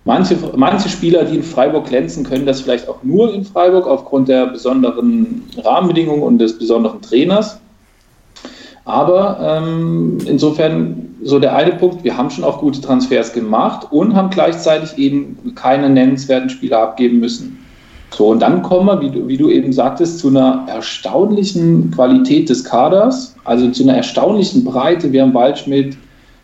Manche, 0.06 0.38
manche 0.56 0.90
Spieler, 0.90 1.24
die 1.24 1.38
in 1.38 1.44
Freiburg 1.44 1.86
glänzen, 1.86 2.26
können 2.26 2.46
das 2.46 2.62
vielleicht 2.62 2.90
auch 2.90 3.04
nur 3.04 3.34
in 3.34 3.46
Freiburg 3.46 3.88
aufgrund 3.88 4.28
der 4.28 4.48
besonderen 4.48 5.44
Rahmenbedingungen 5.64 6.24
und 6.24 6.40
des 6.40 6.58
besonderen 6.58 7.02
Trainers. 7.02 7.60
Aber 8.86 9.40
ähm, 9.42 10.18
insofern 10.26 11.16
so 11.24 11.40
der 11.40 11.56
eine 11.56 11.72
Punkt, 11.74 12.04
wir 12.04 12.18
haben 12.18 12.30
schon 12.30 12.44
auch 12.44 12.60
gute 12.60 12.82
Transfers 12.82 13.32
gemacht 13.32 13.88
und 13.92 14.14
haben 14.14 14.30
gleichzeitig 14.30 14.98
eben 14.98 15.54
keine 15.56 15.90
nennenswerten 15.90 16.50
Spieler 16.50 16.80
abgeben 16.80 17.22
müssen. 17.22 17.60
So, 18.12 18.28
und 18.28 18.42
dann 18.42 18.62
kommen 18.62 18.88
wir, 18.88 19.02
wie 19.02 19.10
du, 19.10 19.28
wie 19.28 19.38
du 19.38 19.50
eben 19.50 19.72
sagtest, 19.74 20.20
zu 20.20 20.28
einer 20.28 20.66
erstaunlichen 20.68 21.92
Qualität 21.92 22.50
des 22.50 22.64
Kaders, 22.64 23.36
also 23.44 23.70
zu 23.72 23.84
einer 23.84 23.96
erstaunlichen 23.96 24.64
Breite. 24.64 25.12
Wir 25.12 25.24
haben 25.24 25.34
Waldschmidt, 25.34 25.98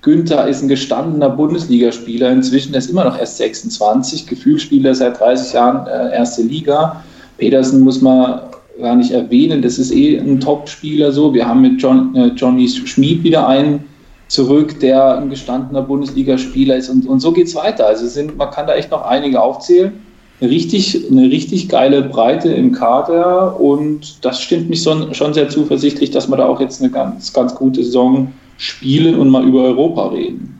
Günther 0.09 0.47
ist 0.47 0.63
ein 0.63 0.67
gestandener 0.67 1.29
Bundesligaspieler, 1.29 2.31
inzwischen 2.31 2.73
ist 2.73 2.89
immer 2.89 3.03
noch 3.03 3.19
erst 3.19 3.37
26, 3.37 4.25
Gefühlsspieler 4.25 4.95
seit 4.95 5.19
30 5.19 5.53
Jahren 5.53 5.85
äh, 5.85 6.15
erste 6.15 6.41
Liga. 6.41 7.03
Petersen 7.37 7.81
muss 7.81 8.01
man 8.01 8.39
gar 8.81 8.95
nicht 8.95 9.11
erwähnen, 9.11 9.61
das 9.61 9.77
ist 9.77 9.91
eh 9.91 10.17
ein 10.17 10.39
Top-Spieler 10.39 11.11
so. 11.11 11.31
Wir 11.35 11.47
haben 11.47 11.61
mit 11.61 11.79
John, 11.79 12.15
äh, 12.15 12.27
Johnny 12.29 12.67
Schmid 12.67 13.23
wieder 13.23 13.47
einen 13.47 13.85
zurück, 14.29 14.79
der 14.79 15.19
ein 15.19 15.29
gestandener 15.29 15.83
Bundesligaspieler 15.83 16.77
ist 16.77 16.89
und, 16.89 17.07
und 17.07 17.19
so 17.19 17.31
geht 17.31 17.45
es 17.45 17.53
weiter. 17.53 17.85
Also 17.85 18.07
sind, 18.07 18.35
man 18.35 18.49
kann 18.49 18.65
da 18.65 18.73
echt 18.73 18.89
noch 18.89 19.05
einige 19.05 19.39
aufzählen. 19.39 19.91
Eine 20.41 20.49
richtig, 20.49 21.05
eine 21.11 21.29
richtig 21.29 21.69
geile 21.69 22.01
Breite 22.01 22.51
im 22.51 22.71
Kader 22.71 23.61
und 23.61 24.25
das 24.25 24.41
stimmt 24.41 24.71
mich 24.71 24.81
so, 24.81 25.13
schon 25.13 25.35
sehr 25.35 25.49
zuversichtlich, 25.49 26.09
dass 26.09 26.27
man 26.27 26.39
da 26.39 26.47
auch 26.47 26.59
jetzt 26.59 26.81
eine 26.81 26.89
ganz, 26.89 27.31
ganz 27.31 27.53
gute 27.53 27.83
Saison 27.83 28.31
spielen 28.59 29.15
und 29.15 29.29
mal 29.29 29.43
über 29.47 29.63
Europa 29.63 30.09
reden. 30.09 30.59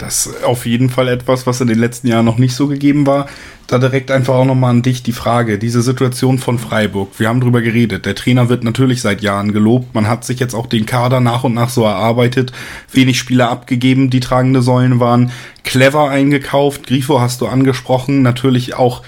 Das 0.00 0.26
ist 0.26 0.44
auf 0.44 0.64
jeden 0.64 0.88
Fall 0.88 1.08
etwas, 1.08 1.46
was 1.46 1.60
in 1.60 1.68
den 1.68 1.78
letzten 1.78 2.08
Jahren 2.08 2.24
noch 2.24 2.38
nicht 2.38 2.54
so 2.54 2.68
gegeben 2.68 3.06
war. 3.06 3.26
Da 3.66 3.78
direkt 3.78 4.10
einfach 4.10 4.34
auch 4.34 4.46
nochmal 4.46 4.70
an 4.70 4.80
dich 4.82 5.02
die 5.02 5.12
Frage, 5.12 5.58
diese 5.58 5.82
Situation 5.82 6.38
von 6.38 6.58
Freiburg. 6.58 7.10
Wir 7.18 7.28
haben 7.28 7.42
drüber 7.42 7.60
geredet. 7.60 8.06
Der 8.06 8.14
Trainer 8.14 8.48
wird 8.48 8.64
natürlich 8.64 9.02
seit 9.02 9.20
Jahren 9.20 9.52
gelobt. 9.52 9.94
Man 9.94 10.08
hat 10.08 10.24
sich 10.24 10.40
jetzt 10.40 10.54
auch 10.54 10.66
den 10.66 10.86
Kader 10.86 11.20
nach 11.20 11.44
und 11.44 11.52
nach 11.52 11.68
so 11.68 11.84
erarbeitet. 11.84 12.50
Wenig 12.90 13.18
Spieler 13.18 13.50
abgegeben, 13.50 14.08
die 14.08 14.20
tragende 14.20 14.62
Säulen 14.62 15.00
waren. 15.00 15.32
Clever 15.64 16.08
eingekauft. 16.08 16.86
Grifo 16.86 17.20
hast 17.20 17.42
du 17.42 17.46
angesprochen. 17.46 18.22
Natürlich 18.22 18.74
auch 18.74 19.02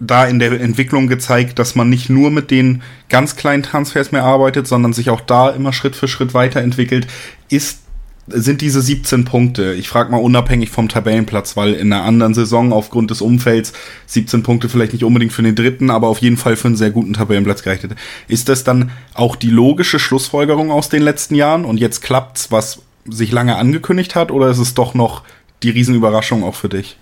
da 0.00 0.26
in 0.26 0.38
der 0.38 0.60
Entwicklung 0.60 1.06
gezeigt, 1.06 1.58
dass 1.58 1.74
man 1.74 1.88
nicht 1.88 2.10
nur 2.10 2.30
mit 2.30 2.50
den 2.50 2.82
ganz 3.08 3.36
kleinen 3.36 3.62
Transfers 3.62 4.12
mehr 4.12 4.24
arbeitet, 4.24 4.66
sondern 4.66 4.92
sich 4.92 5.10
auch 5.10 5.20
da 5.20 5.50
immer 5.50 5.72
Schritt 5.72 5.96
für 5.96 6.08
Schritt 6.08 6.34
weiterentwickelt. 6.34 7.06
Ist 7.48 7.80
sind 8.28 8.60
diese 8.60 8.82
17 8.82 9.24
Punkte, 9.24 9.74
ich 9.74 9.88
frage 9.88 10.10
mal 10.10 10.16
unabhängig 10.16 10.70
vom 10.70 10.88
Tabellenplatz, 10.88 11.56
weil 11.56 11.74
in 11.74 11.92
einer 11.92 12.02
anderen 12.02 12.34
Saison 12.34 12.72
aufgrund 12.72 13.10
des 13.10 13.20
Umfelds 13.20 13.72
17 14.06 14.42
Punkte 14.42 14.68
vielleicht 14.68 14.92
nicht 14.92 15.04
unbedingt 15.04 15.32
für 15.32 15.42
den 15.42 15.54
dritten, 15.54 15.90
aber 15.90 16.08
auf 16.08 16.18
jeden 16.18 16.36
Fall 16.36 16.56
für 16.56 16.68
einen 16.68 16.76
sehr 16.76 16.90
guten 16.90 17.12
Tabellenplatz 17.12 17.62
gerechnet. 17.62 17.94
Ist 18.26 18.48
das 18.48 18.64
dann 18.64 18.90
auch 19.14 19.36
die 19.36 19.50
logische 19.50 19.98
Schlussfolgerung 19.98 20.70
aus 20.70 20.88
den 20.88 21.02
letzten 21.02 21.36
Jahren 21.36 21.64
und 21.64 21.78
jetzt 21.78 22.02
klappt's, 22.02 22.50
was 22.50 22.82
sich 23.08 23.30
lange 23.30 23.56
angekündigt 23.56 24.16
hat, 24.16 24.32
oder 24.32 24.48
ist 24.48 24.58
es 24.58 24.74
doch 24.74 24.94
noch 24.94 25.22
die 25.62 25.70
Riesenüberraschung 25.70 26.42
auch 26.42 26.56
für 26.56 26.68
dich? 26.68 26.96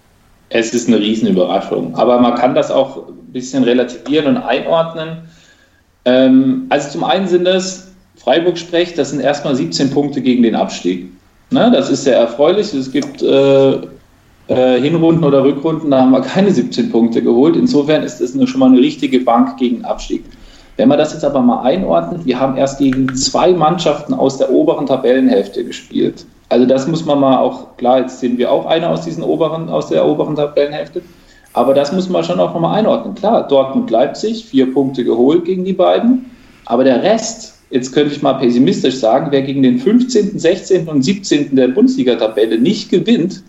Es 0.48 0.74
ist 0.74 0.88
eine 0.88 0.98
Riesenüberraschung. 0.98 1.94
Aber 1.94 2.20
man 2.20 2.34
kann 2.34 2.54
das 2.54 2.70
auch 2.70 3.08
ein 3.08 3.32
bisschen 3.32 3.64
relativieren 3.64 4.36
und 4.36 4.42
einordnen. 4.42 5.18
Ähm, 6.04 6.66
also 6.68 6.90
zum 6.90 7.04
einen 7.04 7.26
sind 7.26 7.46
es, 7.46 7.92
Freiburg 8.16 8.56
spricht, 8.58 8.96
das 8.98 9.10
sind 9.10 9.20
erstmal 9.20 9.54
17 9.54 9.90
Punkte 9.90 10.20
gegen 10.20 10.42
den 10.42 10.54
Abstieg. 10.54 11.10
Ne, 11.50 11.70
das 11.72 11.90
ist 11.90 12.04
sehr 12.04 12.16
erfreulich. 12.16 12.72
Es 12.72 12.90
gibt 12.90 13.22
äh, 13.22 13.74
äh, 14.48 14.80
Hinrunden 14.80 15.24
oder 15.24 15.44
Rückrunden, 15.44 15.90
da 15.90 16.00
haben 16.00 16.10
wir 16.10 16.20
keine 16.20 16.50
17 16.50 16.90
Punkte 16.90 17.22
geholt. 17.22 17.56
Insofern 17.56 18.02
ist 18.02 18.20
es 18.20 18.32
schon 18.48 18.60
mal 18.60 18.70
eine 18.70 18.78
richtige 18.78 19.20
Bank 19.20 19.56
gegen 19.56 19.84
Abstieg. 19.84 20.24
Wenn 20.76 20.88
man 20.88 20.98
das 20.98 21.12
jetzt 21.12 21.24
aber 21.24 21.40
mal 21.40 21.62
einordnet, 21.62 22.26
wir 22.26 22.38
haben 22.40 22.56
erst 22.56 22.78
gegen 22.78 23.14
zwei 23.14 23.52
Mannschaften 23.52 24.12
aus 24.12 24.38
der 24.38 24.50
oberen 24.50 24.86
Tabellenhälfte 24.86 25.64
gespielt. 25.64 26.26
Also 26.54 26.66
das 26.66 26.86
muss 26.86 27.04
man 27.04 27.18
mal 27.18 27.38
auch, 27.38 27.76
klar, 27.78 28.02
jetzt 28.02 28.20
sind 28.20 28.38
wir 28.38 28.52
auch 28.52 28.64
einer 28.66 28.88
aus 28.90 29.00
diesen 29.00 29.24
oberen, 29.24 29.68
aus 29.68 29.88
der 29.88 30.06
oberen 30.06 30.36
Tabellenhälfte. 30.36 31.02
Aber 31.52 31.74
das 31.74 31.90
muss 31.90 32.08
man 32.08 32.22
schon 32.22 32.38
auch 32.38 32.54
nochmal 32.54 32.78
einordnen. 32.78 33.16
Klar, 33.16 33.48
Dortmund 33.48 33.90
Leipzig, 33.90 34.44
vier 34.44 34.72
Punkte 34.72 35.02
geholt 35.02 35.44
gegen 35.46 35.64
die 35.64 35.72
beiden. 35.72 36.26
Aber 36.66 36.84
der 36.84 37.02
Rest, 37.02 37.58
jetzt 37.70 37.90
könnte 37.90 38.14
ich 38.14 38.22
mal 38.22 38.34
pessimistisch 38.34 38.94
sagen, 38.94 39.32
wer 39.32 39.42
gegen 39.42 39.64
den 39.64 39.80
15., 39.80 40.38
16. 40.38 40.86
und 40.86 41.02
17. 41.02 41.56
der 41.56 41.66
Bundesliga-Tabelle 41.66 42.56
nicht 42.56 42.88
gewinnt, 42.88 43.42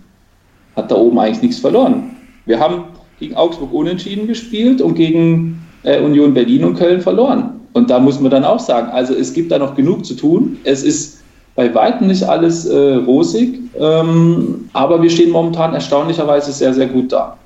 hat 0.75 0.89
da 0.89 0.95
oben 0.95 1.19
eigentlich 1.19 1.43
nichts 1.43 1.59
verloren. 1.59 2.09
Wir 2.47 2.59
haben 2.59 2.85
gegen 3.19 3.35
Augsburg 3.35 3.71
unentschieden 3.71 4.25
gespielt 4.25 4.81
und 4.81 4.95
gegen 4.95 5.63
äh, 5.83 6.01
Union 6.01 6.33
Berlin 6.33 6.63
und 6.63 6.75
Köln 6.75 7.01
verloren. 7.01 7.51
Und 7.73 7.91
da 7.91 7.99
muss 7.99 8.19
man 8.19 8.31
dann 8.31 8.45
auch 8.45 8.59
sagen, 8.59 8.89
also 8.89 9.13
es 9.13 9.31
gibt 9.31 9.51
da 9.51 9.59
noch 9.59 9.75
genug 9.75 10.07
zu 10.07 10.15
tun. 10.15 10.57
Es 10.63 10.81
ist 10.81 11.14
bei 11.55 11.73
weitem 11.73 12.07
nicht 12.07 12.23
alles 12.23 12.65
äh, 12.65 12.95
rosig, 12.95 13.59
ähm, 13.79 14.69
aber 14.73 15.01
wir 15.01 15.09
stehen 15.09 15.31
momentan 15.31 15.73
erstaunlicherweise 15.73 16.51
sehr, 16.51 16.73
sehr 16.73 16.87
gut 16.87 17.11
da. 17.11 17.37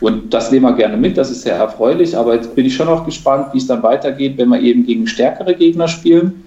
Und 0.00 0.34
das 0.34 0.50
nehmen 0.50 0.64
wir 0.64 0.72
gerne 0.72 0.96
mit, 0.96 1.16
das 1.16 1.30
ist 1.30 1.42
sehr 1.42 1.54
erfreulich, 1.54 2.16
aber 2.16 2.34
jetzt 2.34 2.54
bin 2.56 2.66
ich 2.66 2.74
schon 2.74 2.88
auch 2.88 3.04
gespannt, 3.04 3.48
wie 3.52 3.58
es 3.58 3.66
dann 3.66 3.82
weitergeht, 3.82 4.36
wenn 4.36 4.48
wir 4.48 4.60
eben 4.60 4.84
gegen 4.84 5.06
stärkere 5.06 5.54
Gegner 5.54 5.86
spielen. 5.86 6.42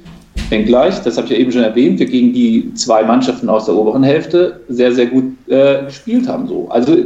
Wenngleich, 0.50 1.00
das 1.04 1.16
habe 1.16 1.28
ich 1.28 1.34
ja 1.34 1.40
eben 1.40 1.52
schon 1.52 1.64
erwähnt, 1.64 2.00
wir 2.00 2.08
gegen 2.08 2.34
die 2.34 2.74
zwei 2.74 3.04
Mannschaften 3.04 3.48
aus 3.48 3.66
der 3.66 3.76
oberen 3.76 4.04
Hälfte 4.04 4.60
sehr, 4.68 4.92
sehr 4.92 5.06
gut 5.06 5.24
äh, 5.48 5.86
gespielt 5.86 6.28
haben. 6.28 6.48
So. 6.48 6.68
Also 6.70 6.98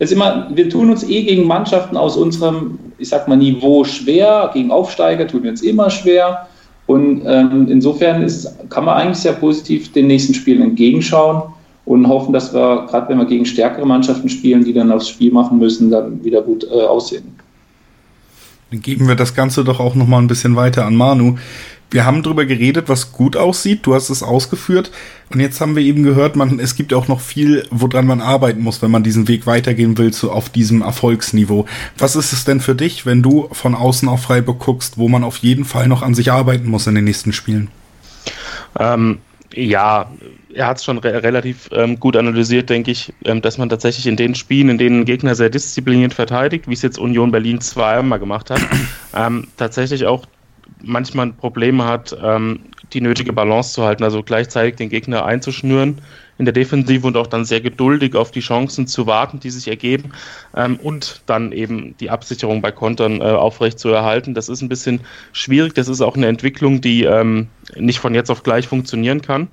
es 0.00 0.10
immer, 0.10 0.48
wir 0.52 0.68
tun 0.68 0.90
uns 0.90 1.04
eh 1.08 1.22
gegen 1.22 1.46
Mannschaften 1.46 1.96
aus 1.96 2.16
unserem, 2.16 2.78
ich 2.98 3.08
sag 3.08 3.28
mal, 3.28 3.36
Niveau 3.36 3.84
schwer, 3.84 4.50
gegen 4.52 4.72
Aufsteiger 4.72 5.26
tun 5.26 5.44
wir 5.44 5.50
uns 5.50 5.62
immer 5.62 5.88
schwer. 5.90 6.48
Und 6.86 7.22
ähm, 7.26 7.66
insofern 7.70 8.22
ist, 8.22 8.52
kann 8.68 8.84
man 8.84 8.96
eigentlich 8.96 9.18
sehr 9.18 9.32
positiv 9.32 9.92
den 9.92 10.06
nächsten 10.06 10.34
Spielen 10.34 10.62
entgegenschauen 10.62 11.42
und 11.86 12.06
hoffen, 12.08 12.32
dass 12.32 12.52
wir, 12.52 12.86
gerade 12.88 13.08
wenn 13.08 13.18
wir 13.18 13.26
gegen 13.26 13.46
stärkere 13.46 13.86
Mannschaften 13.86 14.28
spielen, 14.28 14.64
die 14.64 14.72
dann 14.72 14.92
aufs 14.92 15.08
Spiel 15.08 15.32
machen 15.32 15.58
müssen, 15.58 15.90
dann 15.90 16.22
wieder 16.24 16.42
gut 16.42 16.64
äh, 16.64 16.82
aussehen. 16.82 17.43
Dann 18.74 18.82
geben 18.82 19.06
wir 19.06 19.14
das 19.14 19.36
Ganze 19.36 19.62
doch 19.62 19.78
auch 19.78 19.94
nochmal 19.94 20.20
ein 20.20 20.26
bisschen 20.26 20.56
weiter 20.56 20.84
an 20.84 20.96
Manu. 20.96 21.36
Wir 21.92 22.04
haben 22.04 22.24
drüber 22.24 22.44
geredet, 22.44 22.88
was 22.88 23.12
gut 23.12 23.36
aussieht. 23.36 23.86
Du 23.86 23.94
hast 23.94 24.10
es 24.10 24.24
ausgeführt. 24.24 24.90
Und 25.32 25.38
jetzt 25.38 25.60
haben 25.60 25.76
wir 25.76 25.84
eben 25.84 26.02
gehört, 26.02 26.34
man, 26.34 26.58
es 26.58 26.74
gibt 26.74 26.92
auch 26.92 27.06
noch 27.06 27.20
viel, 27.20 27.64
woran 27.70 28.04
man 28.04 28.20
arbeiten 28.20 28.62
muss, 28.62 28.82
wenn 28.82 28.90
man 28.90 29.04
diesen 29.04 29.28
Weg 29.28 29.46
weitergehen 29.46 29.96
will, 29.96 30.12
so 30.12 30.32
auf 30.32 30.48
diesem 30.48 30.82
Erfolgsniveau. 30.82 31.66
Was 31.98 32.16
ist 32.16 32.32
es 32.32 32.44
denn 32.44 32.58
für 32.58 32.74
dich, 32.74 33.06
wenn 33.06 33.22
du 33.22 33.48
von 33.52 33.76
außen 33.76 34.08
auf 34.08 34.22
Freiburg 34.22 34.58
guckst, 34.58 34.98
wo 34.98 35.08
man 35.08 35.22
auf 35.22 35.36
jeden 35.36 35.64
Fall 35.64 35.86
noch 35.86 36.02
an 36.02 36.16
sich 36.16 36.32
arbeiten 36.32 36.68
muss 36.68 36.88
in 36.88 36.96
den 36.96 37.04
nächsten 37.04 37.32
Spielen? 37.32 37.68
Ähm, 38.76 39.18
ja, 39.54 40.10
er 40.52 40.66
hat 40.66 40.78
es 40.78 40.84
schon 40.84 40.98
re 40.98 41.22
relativ 41.22 41.68
ähm, 41.72 41.98
gut 42.00 42.16
analysiert, 42.16 42.70
denke 42.70 42.90
ich, 42.90 43.12
ähm, 43.24 43.40
dass 43.40 43.58
man 43.58 43.68
tatsächlich 43.68 44.06
in 44.06 44.16
den 44.16 44.34
Spielen, 44.34 44.68
in 44.68 44.78
denen 44.78 45.00
ein 45.00 45.04
Gegner 45.04 45.34
sehr 45.34 45.50
diszipliniert 45.50 46.14
verteidigt, 46.14 46.68
wie 46.68 46.74
es 46.74 46.82
jetzt 46.82 46.98
Union 46.98 47.30
Berlin 47.30 47.60
zweimal 47.60 48.18
gemacht 48.18 48.50
hat, 48.50 48.60
ähm, 49.14 49.48
tatsächlich 49.56 50.06
auch 50.06 50.26
manchmal 50.82 51.32
Probleme 51.32 51.84
hat, 51.84 52.16
ähm, 52.22 52.60
die 52.92 53.00
nötige 53.00 53.32
Balance 53.32 53.74
zu 53.74 53.84
halten, 53.84 54.04
also 54.04 54.22
gleichzeitig 54.22 54.76
den 54.76 54.88
Gegner 54.88 55.24
einzuschnüren 55.24 56.00
in 56.38 56.44
der 56.44 56.52
Defensive 56.52 57.06
und 57.06 57.16
auch 57.16 57.26
dann 57.26 57.44
sehr 57.44 57.60
geduldig 57.60 58.14
auf 58.14 58.30
die 58.30 58.40
Chancen 58.40 58.86
zu 58.86 59.06
warten, 59.06 59.40
die 59.40 59.50
sich 59.50 59.68
ergeben 59.68 60.12
ähm, 60.56 60.76
und 60.76 61.22
dann 61.26 61.52
eben 61.52 61.96
die 61.98 62.10
Absicherung 62.10 62.60
bei 62.60 62.72
Kontern 62.72 63.20
äh, 63.20 63.24
aufrecht 63.24 63.78
zu 63.78 63.90
erhalten. 63.90 64.34
Das 64.34 64.48
ist 64.48 64.62
ein 64.62 64.68
bisschen 64.68 65.00
schwierig, 65.32 65.74
das 65.74 65.88
ist 65.88 66.00
auch 66.00 66.16
eine 66.16 66.26
Entwicklung, 66.26 66.80
die 66.80 67.04
ähm, 67.04 67.48
nicht 67.76 68.00
von 68.00 68.14
jetzt 68.14 68.30
auf 68.30 68.42
gleich 68.42 68.66
funktionieren 68.66 69.22
kann. 69.22 69.48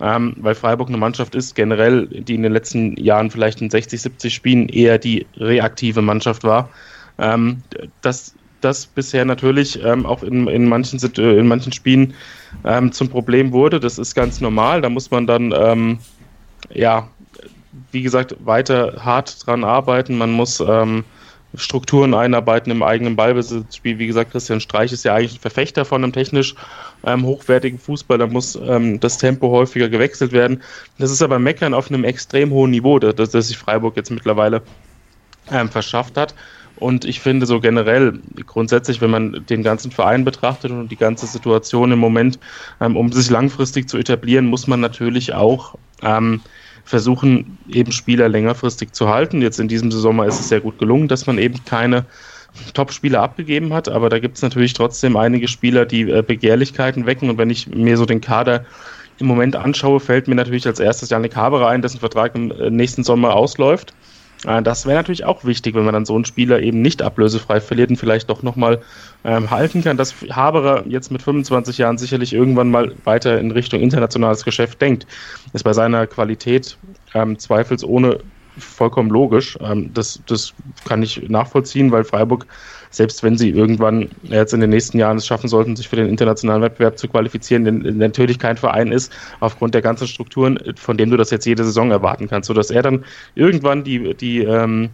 Ähm, 0.00 0.34
weil 0.38 0.54
Freiburg 0.54 0.88
eine 0.88 0.96
Mannschaft 0.96 1.34
ist, 1.34 1.54
generell, 1.54 2.06
die 2.06 2.34
in 2.34 2.42
den 2.42 2.52
letzten 2.52 2.96
Jahren 2.96 3.30
vielleicht 3.30 3.60
in 3.60 3.70
60, 3.70 4.00
70 4.00 4.34
Spielen 4.34 4.68
eher 4.68 4.98
die 4.98 5.26
reaktive 5.36 6.02
Mannschaft 6.02 6.42
war. 6.42 6.70
Ähm, 7.18 7.62
das 8.00 8.34
das 8.64 8.86
bisher 8.86 9.24
natürlich 9.24 9.82
ähm, 9.84 10.06
auch 10.06 10.22
in, 10.22 10.46
in, 10.46 10.68
manchen, 10.68 10.98
in 11.16 11.46
manchen 11.46 11.72
Spielen 11.72 12.14
ähm, 12.64 12.92
zum 12.92 13.08
Problem 13.08 13.52
wurde. 13.52 13.80
Das 13.80 13.98
ist 13.98 14.14
ganz 14.14 14.40
normal. 14.40 14.80
Da 14.80 14.88
muss 14.88 15.10
man 15.10 15.26
dann, 15.26 15.52
ähm, 15.56 15.98
ja, 16.72 17.08
wie 17.90 18.02
gesagt, 18.02 18.36
weiter 18.44 18.96
hart 19.04 19.46
dran 19.46 19.64
arbeiten. 19.64 20.16
Man 20.16 20.32
muss 20.32 20.60
ähm, 20.60 21.04
Strukturen 21.54 22.14
einarbeiten 22.14 22.70
im 22.70 22.82
eigenen 22.82 23.16
Ballbesitzspiel. 23.16 23.98
Wie 23.98 24.06
gesagt, 24.06 24.32
Christian 24.32 24.60
Streich 24.60 24.92
ist 24.92 25.04
ja 25.04 25.14
eigentlich 25.14 25.34
ein 25.34 25.40
Verfechter 25.40 25.84
von 25.84 26.02
einem 26.02 26.12
technisch 26.12 26.54
ähm, 27.04 27.24
hochwertigen 27.24 27.78
Fußball. 27.78 28.18
Da 28.18 28.26
muss 28.26 28.56
ähm, 28.56 29.00
das 29.00 29.18
Tempo 29.18 29.50
häufiger 29.50 29.88
gewechselt 29.88 30.32
werden. 30.32 30.62
Das 30.98 31.10
ist 31.10 31.22
aber 31.22 31.38
Meckern 31.38 31.74
auf 31.74 31.90
einem 31.90 32.04
extrem 32.04 32.50
hohen 32.50 32.70
Niveau, 32.70 32.98
das, 32.98 33.30
das 33.30 33.48
sich 33.48 33.58
Freiburg 33.58 33.96
jetzt 33.96 34.10
mittlerweile 34.10 34.62
verschafft 35.70 36.16
hat. 36.16 36.36
Und 36.82 37.04
ich 37.04 37.20
finde 37.20 37.46
so 37.46 37.60
generell, 37.60 38.18
grundsätzlich, 38.46 39.00
wenn 39.00 39.10
man 39.10 39.44
den 39.48 39.62
ganzen 39.62 39.90
Verein 39.90 40.24
betrachtet 40.24 40.70
und 40.72 40.88
die 40.88 40.96
ganze 40.96 41.26
Situation 41.26 41.92
im 41.92 41.98
Moment, 41.98 42.38
ähm, 42.80 42.96
um 42.96 43.12
sich 43.12 43.30
langfristig 43.30 43.88
zu 43.88 43.98
etablieren, 43.98 44.46
muss 44.46 44.66
man 44.66 44.80
natürlich 44.80 45.32
auch 45.32 45.76
ähm, 46.02 46.40
versuchen, 46.84 47.58
eben 47.68 47.92
Spieler 47.92 48.28
längerfristig 48.28 48.92
zu 48.92 49.08
halten. 49.08 49.40
Jetzt 49.40 49.60
in 49.60 49.68
diesem 49.68 49.90
Sommer 49.92 50.26
ist 50.26 50.40
es 50.40 50.48
sehr 50.48 50.60
gut 50.60 50.78
gelungen, 50.78 51.08
dass 51.08 51.26
man 51.26 51.38
eben 51.38 51.64
keine 51.64 52.04
Top-Spieler 52.74 53.22
abgegeben 53.22 53.72
hat, 53.72 53.88
aber 53.88 54.08
da 54.08 54.18
gibt 54.18 54.36
es 54.36 54.42
natürlich 54.42 54.74
trotzdem 54.74 55.16
einige 55.16 55.48
Spieler, 55.48 55.86
die 55.86 56.02
äh, 56.02 56.22
Begehrlichkeiten 56.26 57.06
wecken. 57.06 57.30
Und 57.30 57.38
wenn 57.38 57.50
ich 57.50 57.68
mir 57.68 57.96
so 57.96 58.04
den 58.04 58.20
Kader 58.20 58.64
im 59.18 59.26
Moment 59.26 59.56
anschaue, 59.56 60.00
fällt 60.00 60.28
mir 60.28 60.34
natürlich 60.34 60.66
als 60.66 60.80
erstes 60.80 61.10
Janik 61.10 61.36
Haberer 61.36 61.68
ein, 61.68 61.80
dessen 61.80 62.00
Vertrag 62.00 62.34
im 62.34 62.50
äh, 62.50 62.70
nächsten 62.70 63.04
Sommer 63.04 63.34
ausläuft. 63.34 63.94
Äh, 64.46 64.62
das 64.62 64.86
wäre 64.86 64.96
natürlich 64.96 65.24
auch 65.24 65.44
wichtig, 65.44 65.74
wenn 65.74 65.84
man 65.84 65.94
dann 65.94 66.04
so 66.04 66.14
einen 66.14 66.24
Spieler 66.24 66.60
eben 66.60 66.82
nicht 66.82 67.02
ablösefrei 67.02 67.60
verliert 67.60 67.90
und 67.90 67.96
vielleicht 67.96 68.30
doch 68.30 68.42
nochmal 68.42 68.80
ähm, 69.24 69.50
halten 69.50 69.82
kann, 69.82 69.96
dass 69.96 70.14
Haberer 70.30 70.84
jetzt 70.86 71.10
mit 71.10 71.22
25 71.22 71.78
Jahren 71.78 71.98
sicherlich 71.98 72.32
irgendwann 72.32 72.70
mal 72.70 72.94
weiter 73.04 73.38
in 73.38 73.50
Richtung 73.50 73.80
internationales 73.80 74.44
Geschäft 74.44 74.80
denkt. 74.80 75.06
Ist 75.52 75.64
bei 75.64 75.72
seiner 75.72 76.06
Qualität 76.06 76.76
ähm, 77.14 77.38
zweifelsohne 77.38 78.18
vollkommen 78.58 79.10
logisch. 79.10 79.58
Ähm, 79.60 79.92
das, 79.94 80.20
das 80.26 80.54
kann 80.84 81.02
ich 81.02 81.28
nachvollziehen, 81.28 81.90
weil 81.92 82.04
Freiburg 82.04 82.46
selbst 82.92 83.22
wenn 83.22 83.36
sie 83.36 83.50
irgendwann 83.50 84.10
jetzt 84.22 84.54
in 84.54 84.60
den 84.60 84.70
nächsten 84.70 84.98
Jahren 84.98 85.16
es 85.16 85.26
schaffen 85.26 85.48
sollten, 85.48 85.74
sich 85.74 85.88
für 85.88 85.96
den 85.96 86.08
internationalen 86.08 86.62
Wettbewerb 86.62 86.98
zu 86.98 87.08
qualifizieren, 87.08 87.64
denn 87.64 87.98
natürlich 87.98 88.38
kein 88.38 88.56
Verein 88.56 88.92
ist, 88.92 89.12
aufgrund 89.40 89.74
der 89.74 89.82
ganzen 89.82 90.06
Strukturen, 90.06 90.58
von 90.76 90.96
dem 90.96 91.10
du 91.10 91.16
das 91.16 91.30
jetzt 91.30 91.46
jede 91.46 91.64
Saison 91.64 91.90
erwarten 91.90 92.28
kannst, 92.28 92.46
sodass 92.46 92.70
er 92.70 92.82
dann 92.82 93.04
irgendwann 93.34 93.82
die, 93.82 94.14
die 94.14 94.40
ähm, 94.40 94.90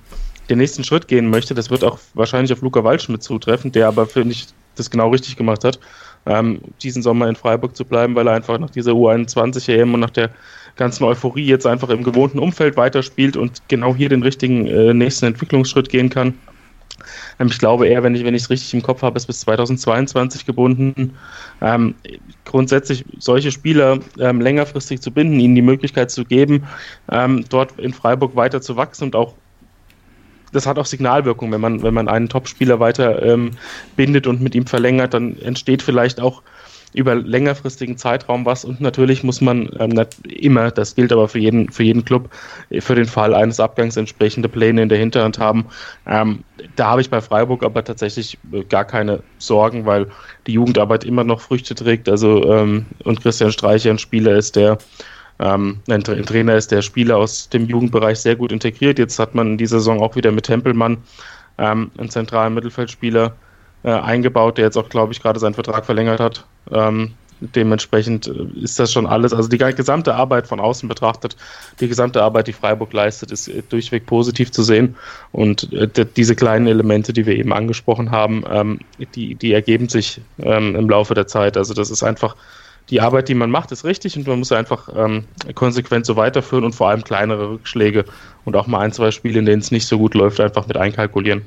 den 0.49 0.59
nächsten 0.59 0.85
Schritt 0.85 1.09
gehen 1.09 1.29
möchte. 1.29 1.55
Das 1.55 1.71
wird 1.71 1.85
auch 1.85 1.99
wahrscheinlich 2.15 2.53
auf 2.53 2.63
Luca 2.63 2.83
Waldschmidt 2.85 3.23
zutreffen, 3.23 3.73
der 3.73 3.89
aber, 3.89 4.07
finde 4.07 4.33
ich, 4.33 4.47
das 4.77 4.91
genau 4.91 5.11
richtig 5.11 5.37
gemacht 5.37 5.65
hat, 5.65 5.79
ähm, 6.27 6.61
diesen 6.83 7.03
Sommer 7.03 7.29
in 7.29 7.37
Freiburg 7.37 7.77
zu 7.77 7.85
bleiben, 7.85 8.15
weil 8.15 8.29
er 8.29 8.35
einfach 8.35 8.59
nach 8.59 8.71
dieser 8.71 8.93
U21-EM 8.93 9.93
und 9.93 10.01
nach 10.01 10.11
der 10.11 10.31
ganzen 10.77 11.05
Euphorie 11.05 11.45
jetzt 11.45 11.67
einfach 11.67 11.89
im 11.89 12.05
gewohnten 12.05 12.39
Umfeld 12.39 12.77
weiterspielt 12.77 13.37
und 13.37 13.63
genau 13.69 13.95
hier 13.95 14.09
den 14.09 14.23
richtigen 14.23 14.67
äh, 14.67 14.95
nächsten 14.95 15.27
Entwicklungsschritt 15.27 15.89
gehen 15.89 16.09
kann. 16.09 16.35
Ähm, 17.39 17.49
ich 17.49 17.59
glaube 17.59 17.89
eher, 17.89 18.03
wenn 18.03 18.15
ich 18.15 18.25
wenn 18.25 18.35
es 18.35 18.51
richtig 18.51 18.75
im 18.75 18.83
Kopf 18.83 19.03
habe, 19.03 19.17
ist 19.17 19.27
bis 19.27 19.41
2022 19.41 20.47
gebunden. 20.47 21.17
Ähm, 21.61 21.95
grundsätzlich 22.45 23.05
solche 23.19 23.51
Spieler 23.51 23.99
ähm, 24.19 24.41
längerfristig 24.41 25.01
zu 25.01 25.11
binden, 25.11 25.41
ihnen 25.41 25.55
die 25.55 25.63
Möglichkeit 25.63 26.11
zu 26.11 26.25
geben, 26.25 26.65
ähm, 27.11 27.45
dort 27.49 27.79
in 27.79 27.93
Freiburg 27.93 28.37
weiter 28.37 28.61
zu 28.61 28.77
wachsen 28.77 29.05
und 29.05 29.17
auch 29.17 29.35
das 30.53 30.67
hat 30.67 30.79
auch 30.79 30.87
Signalwirkung, 30.87 31.53
wenn 31.53 31.61
man, 31.61 31.83
wenn 31.83 31.93
man 31.93 32.09
einen 32.09 32.31
Top-Spieler 32.31 32.81
weiter 32.81 33.23
ähm, 33.23 33.51
bindet 33.97 34.27
und 34.27 34.41
mit 34.41 34.55
ihm 34.55 34.67
verlängert, 34.67 35.13
dann 35.13 35.39
entsteht 35.41 35.83
vielleicht 35.83 36.21
auch 36.21 36.43
über 36.95 37.15
längerfristigen 37.15 37.97
Zeitraum 37.97 38.47
was 38.47 38.65
und 38.65 38.81
natürlich 38.81 39.23
muss 39.23 39.41
man 39.41 39.69
ähm, 39.79 40.05
immer, 40.29 40.71
das 40.71 40.95
gilt 40.95 41.13
aber 41.13 41.29
für 41.29 41.39
jeden, 41.39 41.71
für 41.71 41.83
jeden 41.83 42.05
Club, 42.05 42.31
für 42.81 42.95
den 42.95 43.07
Fall 43.07 43.35
eines 43.35 43.61
Abgangs 43.61 43.97
entsprechende 43.97 44.49
Pläne 44.49 44.83
in 44.83 44.89
der 44.89 44.99
Hinterhand 44.99 45.39
haben. 45.39 45.67
Ähm, 46.07 46.45
da 46.77 46.91
habe 46.91 47.01
ich 47.01 47.11
bei 47.11 47.21
Freiburg 47.21 47.63
aber 47.63 47.85
tatsächlich 47.85 48.39
äh, 48.53 48.65
gar 48.65 48.85
keine 48.85 49.23
Sorgen, 49.39 49.87
weil 49.87 50.07
die 50.47 50.53
Jugendarbeit 50.53 51.05
immer 51.05 51.25
noch 51.25 51.41
Früchte 51.41 51.75
trägt. 51.75 52.09
Also 52.09 52.51
ähm, 52.53 52.87
und 53.05 53.21
Christian 53.21 53.53
Streicher 53.53 53.91
ein 53.91 53.99
Spieler 53.99 54.37
ist, 54.37 54.57
der 54.57 54.79
ähm, 55.39 55.81
ein, 55.89 56.03
Trainer 56.03 56.57
ist, 56.57 56.73
der 56.73 56.83
Spieler 56.83 57.17
aus 57.17 57.49
dem 57.49 57.67
Jugendbereich 57.67 58.19
sehr 58.19 58.37
gut 58.37 58.51
integriert. 58.51 58.99
Jetzt 58.99 59.19
hat 59.19 59.35
man 59.35 59.53
in 59.53 59.59
dieser 59.59 59.79
Saison 59.79 60.01
auch 60.01 60.17
wieder 60.17 60.33
mit 60.33 60.47
Tempelmann 60.47 60.99
ähm, 61.59 61.91
einen 61.99 62.11
zentralen 62.11 62.55
Mittelfeldspieler 62.55 63.35
äh, 63.83 63.91
eingebaut, 63.91 64.59
der 64.59 64.65
jetzt 64.65 64.77
auch, 64.77 64.89
glaube 64.89 65.13
ich, 65.13 65.23
gerade 65.23 65.39
seinen 65.39 65.55
Vertrag 65.55 65.87
verlängert 65.87 66.21
hat. 66.21 66.45
Ähm, 66.73 67.15
dementsprechend 67.41 68.27
äh, 68.27 68.61
ist 68.61 68.79
das 68.79 68.93
schon 68.93 69.07
alles, 69.07 69.33
also 69.33 69.49
die 69.49 69.59
gesamte 69.59 70.15
Arbeit 70.15 70.47
von 70.47 70.61
außen 70.61 70.89
betrachtet, 70.89 71.37
die 71.81 71.89
gesamte 71.89 72.23
Arbeit, 72.23 72.49
die 72.49 72.53
Freiburg 72.53 72.93
leistet, 72.93 73.31
ist 73.31 73.49
äh, 73.49 73.63
durchweg 73.69 74.07
positiv 74.07 74.51
zu 74.51 74.63
sehen. 74.63 74.97
Und 75.33 75.73
äh, 75.73 75.89
diese 76.17 76.35
kleinen 76.35 76.67
Elemente, 76.67 77.13
die 77.13 77.27
wir 77.27 77.37
eben 77.37 77.53
angesprochen 77.53 78.11
haben, 78.11 78.45
ähm, 78.51 78.81
die, 79.15 79.35
die 79.35 79.53
ergeben 79.53 79.89
sich 79.89 80.21
ähm, 80.41 80.75
im 80.77 80.89
Laufe 80.89 81.15
der 81.15 81.27
Zeit. 81.27 81.57
Also 81.57 81.75
das 81.75 81.91
ist 81.91 82.03
einfach 82.03 82.37
die 82.91 83.01
Arbeit, 83.01 83.29
die 83.29 83.35
man 83.35 83.51
macht, 83.51 83.71
ist 83.71 83.85
richtig 83.85 84.17
und 84.17 84.27
man 84.27 84.39
muss 84.39 84.51
einfach 84.51 84.89
ähm, 84.97 85.25
konsequent 85.55 86.07
so 86.07 86.17
weiterführen 86.17 86.65
und 86.65 86.75
vor 86.75 86.89
allem 86.89 87.05
kleinere 87.05 87.51
Rückschläge 87.51 88.07
und 88.45 88.57
auch 88.57 88.67
mal 88.67 88.81
ein, 88.81 88.93
zwei 88.93 89.11
Spiele, 89.11 89.39
in 89.39 89.47
denen 89.47 89.61
es 89.61 89.71
nicht 89.71 89.87
so 89.87 89.99
gut 89.99 90.15
läuft, 90.15 90.41
einfach 90.41 90.67
mit 90.67 90.77
einkalkulieren. 90.79 91.43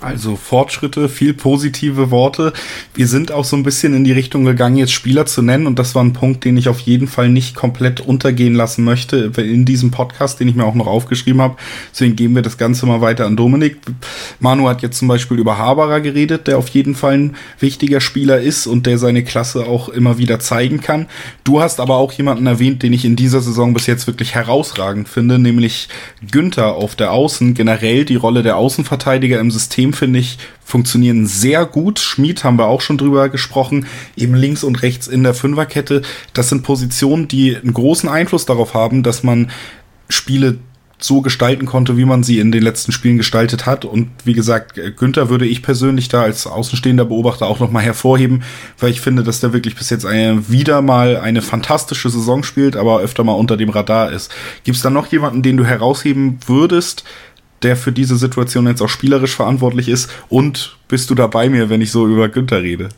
Also 0.00 0.36
Fortschritte, 0.36 1.08
viel 1.08 1.32
positive 1.32 2.10
Worte. 2.10 2.52
Wir 2.94 3.08
sind 3.08 3.32
auch 3.32 3.44
so 3.44 3.56
ein 3.56 3.62
bisschen 3.62 3.94
in 3.94 4.04
die 4.04 4.12
Richtung 4.12 4.44
gegangen, 4.44 4.76
jetzt 4.76 4.92
Spieler 4.92 5.24
zu 5.24 5.40
nennen. 5.40 5.66
Und 5.66 5.78
das 5.78 5.94
war 5.94 6.04
ein 6.04 6.12
Punkt, 6.12 6.44
den 6.44 6.56
ich 6.56 6.68
auf 6.68 6.80
jeden 6.80 7.08
Fall 7.08 7.30
nicht 7.30 7.54
komplett 7.54 8.00
untergehen 8.00 8.54
lassen 8.54 8.84
möchte 8.84 9.32
in 9.38 9.64
diesem 9.64 9.90
Podcast, 9.90 10.40
den 10.40 10.48
ich 10.48 10.56
mir 10.56 10.64
auch 10.64 10.74
noch 10.74 10.88
aufgeschrieben 10.88 11.40
habe. 11.40 11.56
Deswegen 11.92 12.16
geben 12.16 12.34
wir 12.34 12.42
das 12.42 12.58
Ganze 12.58 12.84
mal 12.86 13.00
weiter 13.00 13.24
an 13.24 13.36
Dominik. 13.36 13.78
Manu 14.40 14.68
hat 14.68 14.82
jetzt 14.82 14.98
zum 14.98 15.08
Beispiel 15.08 15.38
über 15.38 15.58
Haberer 15.58 16.00
geredet, 16.00 16.48
der 16.48 16.58
auf 16.58 16.68
jeden 16.68 16.94
Fall 16.94 17.14
ein 17.14 17.36
wichtiger 17.58 18.00
Spieler 18.00 18.40
ist 18.40 18.66
und 18.66 18.86
der 18.86 18.98
seine 18.98 19.24
Klasse 19.24 19.66
auch 19.66 19.88
immer 19.88 20.18
wieder 20.18 20.38
zeigen 20.38 20.80
kann. 20.80 21.06
Du 21.44 21.60
hast 21.60 21.80
aber 21.80 21.96
auch 21.96 22.12
jemanden 22.12 22.46
erwähnt, 22.46 22.82
den 22.82 22.92
ich 22.92 23.04
in 23.04 23.16
dieser 23.16 23.40
Saison 23.40 23.72
bis 23.72 23.86
jetzt 23.86 24.06
wirklich 24.06 24.34
herausragend 24.34 25.08
finde, 25.08 25.38
nämlich 25.38 25.88
Günther 26.30 26.74
auf 26.74 26.94
der 26.94 27.12
Außen. 27.12 27.54
Generell 27.54 28.04
die 28.04 28.16
Rolle 28.16 28.42
der 28.42 28.56
Außenverteidiger 28.56 29.40
im 29.40 29.50
System 29.50 29.83
finde 29.92 30.20
ich, 30.20 30.38
funktionieren 30.64 31.26
sehr 31.26 31.66
gut. 31.66 31.98
Schmied 31.98 32.44
haben 32.44 32.58
wir 32.58 32.66
auch 32.66 32.80
schon 32.80 32.98
drüber 32.98 33.28
gesprochen. 33.28 33.86
Eben 34.16 34.34
links 34.34 34.64
und 34.64 34.82
rechts 34.82 35.06
in 35.06 35.22
der 35.22 35.34
Fünferkette. 35.34 36.02
Das 36.32 36.48
sind 36.48 36.62
Positionen, 36.62 37.28
die 37.28 37.56
einen 37.56 37.74
großen 37.74 38.08
Einfluss 38.08 38.46
darauf 38.46 38.74
haben, 38.74 39.02
dass 39.02 39.22
man 39.22 39.50
Spiele 40.08 40.58
so 40.98 41.20
gestalten 41.20 41.66
konnte, 41.66 41.96
wie 41.96 42.04
man 42.04 42.22
sie 42.22 42.38
in 42.38 42.50
den 42.50 42.62
letzten 42.62 42.92
Spielen 42.92 43.18
gestaltet 43.18 43.66
hat. 43.66 43.84
Und 43.84 44.10
wie 44.24 44.32
gesagt, 44.32 44.80
Günther 44.96 45.28
würde 45.28 45.46
ich 45.46 45.62
persönlich 45.62 46.08
da 46.08 46.22
als 46.22 46.46
außenstehender 46.46 47.04
Beobachter 47.04 47.46
auch 47.46 47.60
nochmal 47.60 47.82
hervorheben, 47.82 48.42
weil 48.78 48.90
ich 48.90 49.00
finde, 49.00 49.22
dass 49.22 49.40
der 49.40 49.52
wirklich 49.52 49.76
bis 49.76 49.90
jetzt 49.90 50.06
eine, 50.06 50.48
wieder 50.48 50.82
mal 50.82 51.16
eine 51.16 51.42
fantastische 51.42 52.08
Saison 52.10 52.42
spielt, 52.42 52.76
aber 52.76 53.00
öfter 53.00 53.24
mal 53.24 53.34
unter 53.34 53.56
dem 53.56 53.70
Radar 53.70 54.12
ist. 54.12 54.32
Gibt 54.64 54.76
es 54.76 54.82
da 54.82 54.90
noch 54.90 55.06
jemanden, 55.08 55.42
den 55.42 55.56
du 55.56 55.64
herausheben 55.64 56.38
würdest, 56.46 57.04
der 57.64 57.76
für 57.76 57.92
diese 57.92 58.16
Situation 58.16 58.66
jetzt 58.66 58.82
auch 58.82 58.88
spielerisch 58.88 59.34
verantwortlich 59.34 59.88
ist? 59.88 60.10
Und 60.28 60.76
bist 60.88 61.10
du 61.10 61.14
da 61.14 61.26
bei 61.26 61.48
mir, 61.48 61.70
wenn 61.70 61.80
ich 61.80 61.90
so 61.90 62.06
über 62.06 62.28
Günther 62.28 62.62
rede? 62.62 62.90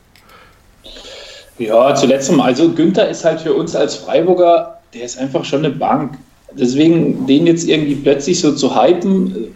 Ja, 1.58 1.94
zuletzt 1.94 2.30
mal. 2.32 2.44
Also 2.44 2.70
Günther 2.70 3.08
ist 3.08 3.24
halt 3.24 3.40
für 3.40 3.54
uns 3.54 3.74
als 3.74 3.94
Freiburger, 3.94 4.80
der 4.92 5.04
ist 5.04 5.18
einfach 5.18 5.44
schon 5.44 5.64
eine 5.64 5.74
Bank. 5.74 6.18
Deswegen 6.52 7.26
den 7.26 7.46
jetzt 7.46 7.68
irgendwie 7.68 7.94
plötzlich 7.94 8.40
so 8.40 8.54
zu 8.54 8.80
hypen, 8.80 9.54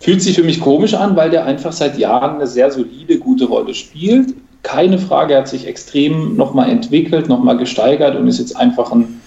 fühlt 0.00 0.22
sich 0.22 0.34
für 0.36 0.42
mich 0.42 0.60
komisch 0.60 0.94
an, 0.94 1.14
weil 1.16 1.30
der 1.30 1.44
einfach 1.44 1.72
seit 1.72 1.98
Jahren 1.98 2.36
eine 2.36 2.46
sehr 2.46 2.70
solide, 2.70 3.18
gute 3.18 3.44
Rolle 3.44 3.74
spielt. 3.74 4.34
Keine 4.62 4.98
Frage, 4.98 5.34
er 5.34 5.40
hat 5.40 5.48
sich 5.48 5.66
extrem 5.66 6.36
nochmal 6.36 6.70
entwickelt, 6.70 7.28
nochmal 7.28 7.56
gesteigert 7.56 8.16
und 8.16 8.26
ist 8.26 8.38
jetzt 8.38 8.56
einfach 8.56 8.92
ein, 8.92 9.20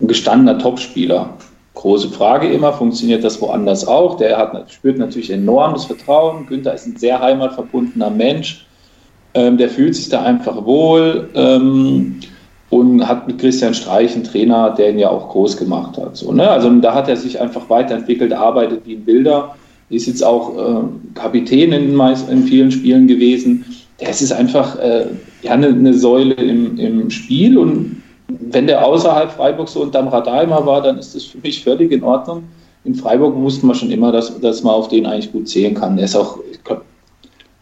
ein 0.00 0.08
gestandener 0.08 0.58
Topspieler. 0.58 1.36
Große 1.76 2.08
Frage 2.08 2.48
immer, 2.48 2.72
funktioniert 2.72 3.22
das 3.22 3.40
woanders 3.42 3.86
auch? 3.86 4.16
Der 4.16 4.38
hat, 4.38 4.72
spürt 4.72 4.96
natürlich 4.96 5.30
enorm 5.30 5.74
das 5.74 5.84
Vertrauen. 5.84 6.46
Günther 6.46 6.72
ist 6.72 6.86
ein 6.86 6.96
sehr 6.96 7.20
heimatverbundener 7.20 8.08
Mensch. 8.08 8.66
Ähm, 9.34 9.58
der 9.58 9.68
fühlt 9.68 9.94
sich 9.94 10.08
da 10.08 10.22
einfach 10.22 10.64
wohl 10.64 11.28
ähm, 11.34 12.18
und 12.70 13.06
hat 13.06 13.26
mit 13.26 13.38
Christian 13.38 13.74
Streich 13.74 14.14
einen 14.14 14.24
Trainer, 14.24 14.70
der 14.70 14.90
ihn 14.90 14.98
ja 14.98 15.10
auch 15.10 15.28
groß 15.28 15.58
gemacht 15.58 15.98
hat. 15.98 16.16
So, 16.16 16.32
ne? 16.32 16.48
Also 16.48 16.70
da 16.80 16.94
hat 16.94 17.10
er 17.10 17.16
sich 17.16 17.38
einfach 17.38 17.68
weiterentwickelt, 17.68 18.32
arbeitet 18.32 18.86
wie 18.86 18.94
ein 18.94 19.04
Bilder. 19.04 19.54
Ist 19.90 20.06
jetzt 20.06 20.24
auch 20.24 20.56
äh, 20.56 20.82
Kapitän 21.14 21.72
in, 21.72 22.00
in 22.00 22.42
vielen 22.44 22.70
Spielen 22.70 23.06
gewesen. 23.06 23.66
Der 24.00 24.08
ist 24.08 24.32
einfach 24.32 24.78
äh, 24.78 25.08
ja, 25.42 25.52
eine, 25.52 25.66
eine 25.66 25.92
Säule 25.92 26.34
im, 26.34 26.78
im 26.78 27.10
Spiel 27.10 27.58
und 27.58 28.02
wenn 28.28 28.66
der 28.66 28.84
außerhalb 28.84 29.30
Freiburg 29.30 29.68
so 29.68 29.82
unterm 29.82 30.08
Radar 30.08 30.42
immer 30.42 30.64
war, 30.66 30.82
dann 30.82 30.98
ist 30.98 31.14
das 31.14 31.24
für 31.24 31.38
mich 31.38 31.62
völlig 31.62 31.92
in 31.92 32.02
Ordnung. 32.02 32.44
In 32.84 32.94
Freiburg 32.94 33.34
wussten 33.36 33.66
wir 33.66 33.74
schon 33.74 33.90
immer, 33.90 34.12
dass, 34.12 34.38
dass 34.40 34.62
man 34.62 34.74
auf 34.74 34.88
den 34.88 35.06
eigentlich 35.06 35.32
gut 35.32 35.48
zählen 35.48 35.74
kann. 35.74 35.98
Er 35.98 36.04
ist 36.04 36.16
auch, 36.16 36.38
glaub, 36.64 36.82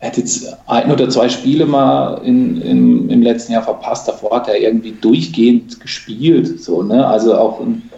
er 0.01 0.09
hat 0.09 0.17
jetzt 0.17 0.55
ein 0.67 0.91
oder 0.91 1.09
zwei 1.09 1.29
Spiele 1.29 1.67
mal 1.67 2.21
in, 2.25 2.61
in, 2.61 3.09
im 3.09 3.23
letzten 3.23 3.53
Jahr 3.53 3.63
verpasst. 3.63 4.07
Davor 4.07 4.37
hat 4.37 4.49
er 4.49 4.61
irgendwie 4.61 4.93
durchgehend 5.01 5.81
gespielt. 5.81 6.61
So, 6.61 6.83
ne? 6.83 7.07
Also 7.07 7.35
auch 7.37 7.61
ein, 7.61 7.91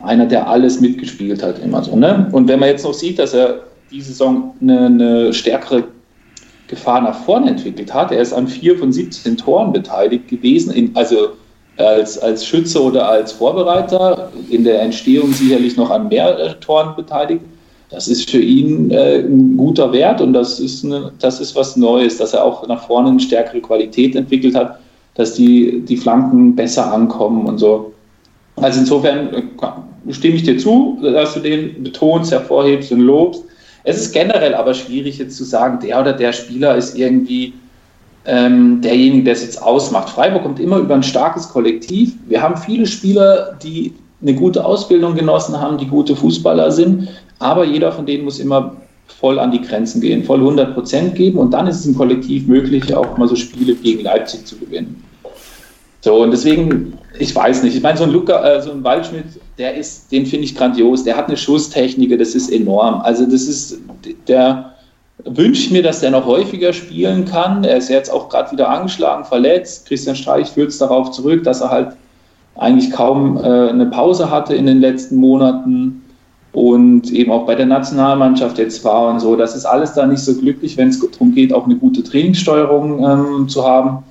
einer, 0.00 0.26
der 0.26 0.48
alles 0.48 0.80
mitgespielt 0.80 1.42
hat, 1.42 1.58
immer 1.58 1.82
so. 1.82 1.96
Ne? 1.96 2.28
Und 2.32 2.48
wenn 2.48 2.60
man 2.60 2.68
jetzt 2.68 2.84
noch 2.84 2.94
sieht, 2.94 3.18
dass 3.18 3.34
er 3.34 3.60
diese 3.90 4.08
Saison 4.08 4.54
eine, 4.60 4.86
eine 4.86 5.32
stärkere 5.32 5.84
Gefahr 6.68 7.00
nach 7.00 7.24
vorne 7.24 7.50
entwickelt 7.50 7.92
hat, 7.92 8.12
er 8.12 8.20
ist 8.20 8.32
an 8.32 8.46
vier 8.46 8.78
von 8.78 8.92
17 8.92 9.36
Toren 9.36 9.72
beteiligt 9.72 10.28
gewesen, 10.28 10.72
in, 10.72 10.94
also 10.94 11.30
als, 11.80 12.18
als 12.18 12.46
Schütze 12.46 12.82
oder 12.82 13.08
als 13.08 13.32
Vorbereiter, 13.32 14.30
in 14.50 14.64
der 14.64 14.82
Entstehung 14.82 15.32
sicherlich 15.32 15.76
noch 15.76 15.90
an 15.90 16.08
mehr 16.08 16.58
Toren 16.60 16.94
beteiligt. 16.96 17.42
Das 17.90 18.06
ist 18.06 18.30
für 18.30 18.40
ihn 18.40 18.90
äh, 18.92 19.18
ein 19.18 19.56
guter 19.56 19.92
Wert 19.92 20.20
und 20.20 20.32
das 20.32 20.60
ist, 20.60 20.84
eine, 20.84 21.12
das 21.18 21.40
ist 21.40 21.56
was 21.56 21.76
Neues, 21.76 22.18
dass 22.18 22.34
er 22.34 22.44
auch 22.44 22.66
nach 22.68 22.86
vorne 22.86 23.10
eine 23.10 23.20
stärkere 23.20 23.60
Qualität 23.60 24.14
entwickelt 24.14 24.54
hat, 24.54 24.78
dass 25.14 25.34
die, 25.34 25.80
die 25.80 25.96
Flanken 25.96 26.54
besser 26.54 26.92
ankommen 26.92 27.46
und 27.46 27.58
so. 27.58 27.92
Also 28.56 28.80
insofern 28.80 29.34
äh, 29.34 30.12
stimme 30.12 30.36
ich 30.36 30.44
dir 30.44 30.56
zu, 30.58 30.98
dass 31.02 31.34
du 31.34 31.40
den 31.40 31.82
betonst, 31.82 32.30
hervorhebst 32.30 32.92
und 32.92 33.00
lobst. 33.00 33.44
Es 33.82 33.96
ist 33.96 34.12
generell 34.12 34.54
aber 34.54 34.74
schwierig 34.74 35.18
jetzt 35.18 35.36
zu 35.36 35.44
sagen, 35.44 35.80
der 35.84 36.00
oder 36.00 36.12
der 36.12 36.32
Spieler 36.32 36.76
ist 36.76 36.96
irgendwie 36.96 37.54
ähm, 38.26 38.80
derjenige, 38.82 39.24
der 39.24 39.32
es 39.32 39.42
jetzt 39.42 39.62
ausmacht. 39.62 40.10
Freiburg 40.10 40.42
kommt 40.42 40.60
immer 40.60 40.78
über 40.78 40.94
ein 40.94 41.02
starkes 41.02 41.48
Kollektiv. 41.48 42.14
Wir 42.28 42.42
haben 42.42 42.56
viele 42.56 42.86
Spieler, 42.86 43.58
die 43.62 43.94
eine 44.22 44.34
gute 44.34 44.64
Ausbildung 44.64 45.14
genossen 45.14 45.58
haben, 45.58 45.78
die 45.78 45.86
gute 45.86 46.14
Fußballer 46.14 46.70
sind, 46.70 47.08
aber 47.38 47.64
jeder 47.64 47.90
von 47.90 48.04
denen 48.04 48.24
muss 48.24 48.38
immer 48.38 48.76
voll 49.06 49.38
an 49.38 49.50
die 49.50 49.60
Grenzen 49.60 50.00
gehen, 50.00 50.24
voll 50.24 50.38
100 50.38 50.74
Prozent 50.74 51.14
geben 51.14 51.38
und 51.38 51.52
dann 51.52 51.66
ist 51.66 51.80
es 51.80 51.86
im 51.86 51.96
Kollektiv 51.96 52.46
möglich, 52.46 52.94
auch 52.94 53.16
mal 53.16 53.28
so 53.28 53.36
Spiele 53.36 53.74
gegen 53.74 54.02
Leipzig 54.02 54.46
zu 54.46 54.56
gewinnen. 54.58 55.02
So, 56.02 56.22
und 56.22 56.30
deswegen, 56.30 56.94
ich 57.18 57.34
weiß 57.34 57.62
nicht, 57.62 57.76
ich 57.76 57.82
meine, 57.82 57.98
so 57.98 58.04
ein 58.04 58.10
Luca, 58.10 58.42
äh, 58.42 58.62
so 58.62 58.70
ein 58.70 58.82
Waldschmidt, 58.82 59.26
der 59.58 59.74
ist, 59.74 60.10
den 60.10 60.24
finde 60.24 60.46
ich 60.46 60.54
grandios, 60.54 61.04
der 61.04 61.16
hat 61.16 61.28
eine 61.28 61.36
Schusstechnik, 61.36 62.18
das 62.18 62.34
ist 62.34 62.50
enorm. 62.50 63.02
Also, 63.02 63.26
das 63.26 63.42
ist, 63.42 63.78
der, 64.26 64.69
wünsche 65.24 65.72
mir, 65.72 65.82
dass 65.82 66.00
der 66.00 66.10
noch 66.10 66.26
häufiger 66.26 66.72
spielen 66.72 67.24
kann. 67.24 67.64
Er 67.64 67.76
ist 67.76 67.88
jetzt 67.88 68.12
auch 68.12 68.28
gerade 68.28 68.52
wieder 68.52 68.68
angeschlagen, 68.68 69.24
verletzt. 69.24 69.86
Christian 69.86 70.16
Streich 70.16 70.48
führt 70.48 70.70
es 70.70 70.78
darauf 70.78 71.10
zurück, 71.10 71.44
dass 71.44 71.60
er 71.60 71.70
halt 71.70 71.96
eigentlich 72.56 72.90
kaum 72.90 73.36
äh, 73.36 73.40
eine 73.40 73.86
Pause 73.86 74.30
hatte 74.30 74.54
in 74.54 74.66
den 74.66 74.80
letzten 74.80 75.16
Monaten 75.16 76.02
und 76.52 77.10
eben 77.12 77.30
auch 77.30 77.46
bei 77.46 77.54
der 77.54 77.66
Nationalmannschaft 77.66 78.58
jetzt 78.58 78.84
war 78.84 79.10
und 79.10 79.20
so. 79.20 79.36
Das 79.36 79.54
ist 79.54 79.64
alles 79.64 79.92
da 79.94 80.06
nicht 80.06 80.20
so 80.20 80.34
glücklich, 80.34 80.76
wenn 80.76 80.88
es 80.88 81.00
darum 81.00 81.34
geht, 81.34 81.52
auch 81.52 81.64
eine 81.64 81.76
gute 81.76 82.02
Trainingssteuerung 82.02 83.04
ähm, 83.04 83.48
zu 83.48 83.64
haben. 83.64 84.04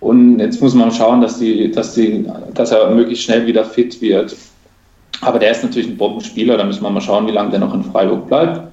Und 0.00 0.40
jetzt 0.40 0.60
muss 0.60 0.74
man 0.74 0.90
schauen, 0.90 1.20
dass, 1.20 1.38
die, 1.38 1.70
dass, 1.70 1.94
die, 1.94 2.26
dass 2.54 2.72
er 2.72 2.90
möglichst 2.90 3.24
schnell 3.24 3.46
wieder 3.46 3.64
fit 3.64 4.00
wird. 4.00 4.34
Aber 5.20 5.38
der 5.38 5.50
ist 5.50 5.62
natürlich 5.62 5.88
ein 5.88 5.98
Bombenspieler, 5.98 6.56
da 6.56 6.64
müssen 6.64 6.82
wir 6.82 6.90
mal 6.90 7.02
schauen, 7.02 7.26
wie 7.26 7.32
lange 7.32 7.50
der 7.50 7.60
noch 7.60 7.74
in 7.74 7.84
Freiburg 7.84 8.26
bleibt. 8.26 8.69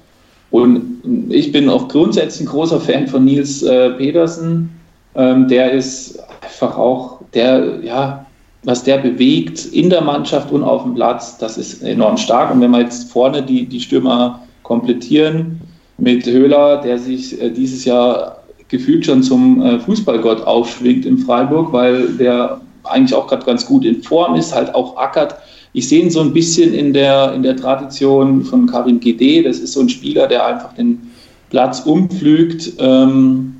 Und 0.50 1.28
ich 1.30 1.52
bin 1.52 1.68
auch 1.68 1.88
grundsätzlich 1.88 2.48
ein 2.48 2.50
großer 2.50 2.80
Fan 2.80 3.06
von 3.06 3.24
Nils 3.24 3.62
äh, 3.62 3.90
Pedersen. 3.90 4.70
Ähm, 5.14 5.48
der 5.48 5.72
ist 5.72 6.18
einfach 6.42 6.76
auch, 6.76 7.20
der, 7.34 7.80
ja, 7.82 8.24
was 8.64 8.82
der 8.82 8.98
bewegt 8.98 9.66
in 9.66 9.90
der 9.90 10.00
Mannschaft 10.00 10.50
und 10.50 10.64
auf 10.64 10.82
dem 10.82 10.94
Platz, 10.94 11.38
das 11.38 11.58
ist 11.58 11.82
enorm 11.82 12.16
stark. 12.16 12.52
Und 12.52 12.60
wenn 12.60 12.70
wir 12.70 12.80
jetzt 12.80 13.10
vorne 13.10 13.42
die, 13.42 13.66
die 13.66 13.80
Stürmer 13.80 14.40
komplettieren 14.62 15.60
mit 15.98 16.26
Höhler, 16.26 16.80
der 16.80 16.98
sich 16.98 17.40
äh, 17.40 17.50
dieses 17.50 17.84
Jahr 17.84 18.38
gefühlt 18.68 19.06
schon 19.06 19.22
zum 19.22 19.62
äh, 19.62 19.78
Fußballgott 19.80 20.46
aufschwingt 20.46 21.06
in 21.06 21.18
Freiburg, 21.18 21.72
weil 21.72 22.08
der 22.14 22.60
eigentlich 22.84 23.14
auch 23.14 23.26
gerade 23.26 23.44
ganz 23.44 23.66
gut 23.66 23.84
in 23.84 24.02
Form 24.02 24.34
ist, 24.34 24.54
halt 24.54 24.74
auch 24.74 24.96
ackert 24.96 25.36
ich 25.72 25.88
sehe 25.88 26.02
ihn 26.02 26.10
so 26.10 26.20
ein 26.20 26.32
bisschen 26.32 26.72
in 26.72 26.92
der, 26.92 27.32
in 27.34 27.42
der 27.42 27.56
Tradition 27.56 28.44
von 28.44 28.66
Karim 28.66 29.00
Gede. 29.00 29.42
Das 29.42 29.58
ist 29.58 29.72
so 29.72 29.80
ein 29.80 29.88
Spieler, 29.88 30.26
der 30.26 30.46
einfach 30.46 30.72
den 30.74 31.10
Platz 31.50 31.80
umpflügt. 31.80 32.72
Ähm, 32.78 33.56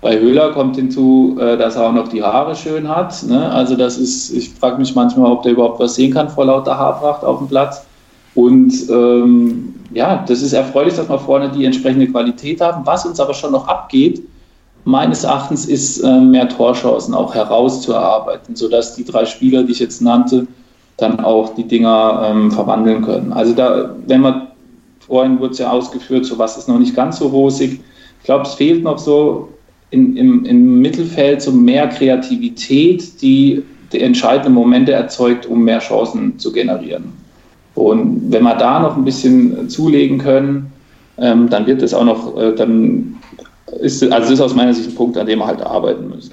bei 0.00 0.18
Höhler 0.18 0.52
kommt 0.52 0.76
hinzu, 0.76 1.36
äh, 1.40 1.56
dass 1.56 1.76
er 1.76 1.88
auch 1.88 1.92
noch 1.92 2.08
die 2.08 2.22
Haare 2.22 2.54
schön 2.54 2.88
hat. 2.88 3.22
Ne? 3.24 3.50
Also 3.50 3.76
das 3.76 3.98
ist, 3.98 4.30
ich 4.30 4.50
frage 4.50 4.78
mich 4.78 4.94
manchmal, 4.94 5.30
ob 5.30 5.42
der 5.42 5.52
überhaupt 5.52 5.80
was 5.80 5.94
sehen 5.94 6.12
kann 6.12 6.28
vor 6.28 6.44
lauter 6.46 6.78
Haarpracht 6.78 7.24
auf 7.24 7.38
dem 7.38 7.48
Platz. 7.48 7.84
Und 8.34 8.72
ähm, 8.90 9.74
ja, 9.92 10.24
das 10.28 10.42
ist 10.42 10.52
erfreulich, 10.52 10.94
dass 10.94 11.08
wir 11.08 11.18
vorne 11.18 11.50
die 11.50 11.64
entsprechende 11.64 12.06
Qualität 12.06 12.60
haben. 12.60 12.84
Was 12.84 13.06
uns 13.06 13.18
aber 13.18 13.32
schon 13.32 13.52
noch 13.52 13.66
abgeht, 13.66 14.22
meines 14.84 15.24
Erachtens 15.24 15.64
ist, 15.66 16.00
äh, 16.00 16.20
mehr 16.20 16.48
Torchancen 16.48 17.14
auch 17.14 17.34
herauszuerarbeiten, 17.34 18.54
sodass 18.54 18.94
die 18.94 19.04
drei 19.04 19.24
Spieler, 19.24 19.62
die 19.62 19.72
ich 19.72 19.80
jetzt 19.80 20.02
nannte, 20.02 20.46
dann 20.96 21.20
auch 21.20 21.54
die 21.54 21.64
Dinger 21.64 22.30
ähm, 22.30 22.50
verwandeln 22.50 23.02
können. 23.02 23.32
Also 23.32 23.52
da, 23.52 23.94
wenn 24.06 24.20
man, 24.22 24.48
vorhin 25.00 25.38
wurde 25.38 25.52
es 25.52 25.58
ja 25.58 25.70
ausgeführt, 25.70 26.24
so 26.24 26.38
was 26.38 26.56
ist 26.56 26.68
noch 26.68 26.78
nicht 26.78 26.96
ganz 26.96 27.18
so 27.18 27.28
rosig. 27.28 27.80
Ich 28.20 28.24
glaube, 28.24 28.44
es 28.44 28.54
fehlt 28.54 28.82
noch 28.82 28.98
so 28.98 29.48
in, 29.90 30.16
im, 30.16 30.44
im 30.44 30.80
Mittelfeld 30.80 31.42
so 31.42 31.52
mehr 31.52 31.88
Kreativität, 31.88 33.20
die 33.20 33.62
die 33.92 34.00
entscheidenden 34.00 34.54
Momente 34.54 34.92
erzeugt, 34.92 35.46
um 35.46 35.62
mehr 35.62 35.78
Chancen 35.78 36.38
zu 36.38 36.52
generieren. 36.52 37.12
Und 37.74 38.32
wenn 38.32 38.42
wir 38.42 38.54
da 38.54 38.80
noch 38.80 38.96
ein 38.96 39.04
bisschen 39.04 39.68
zulegen 39.68 40.18
können, 40.18 40.72
ähm, 41.18 41.48
dann 41.48 41.66
wird 41.66 41.82
es 41.82 41.94
auch 41.94 42.04
noch, 42.04 42.36
äh, 42.36 42.54
dann 42.54 43.16
ist, 43.80 44.02
also 44.10 44.32
ist 44.32 44.40
aus 44.40 44.54
meiner 44.54 44.74
Sicht 44.74 44.88
ein 44.88 44.94
Punkt, 44.94 45.16
an 45.16 45.26
dem 45.26 45.38
wir 45.38 45.46
halt 45.46 45.62
arbeiten 45.62 46.08
müssen. 46.08 46.32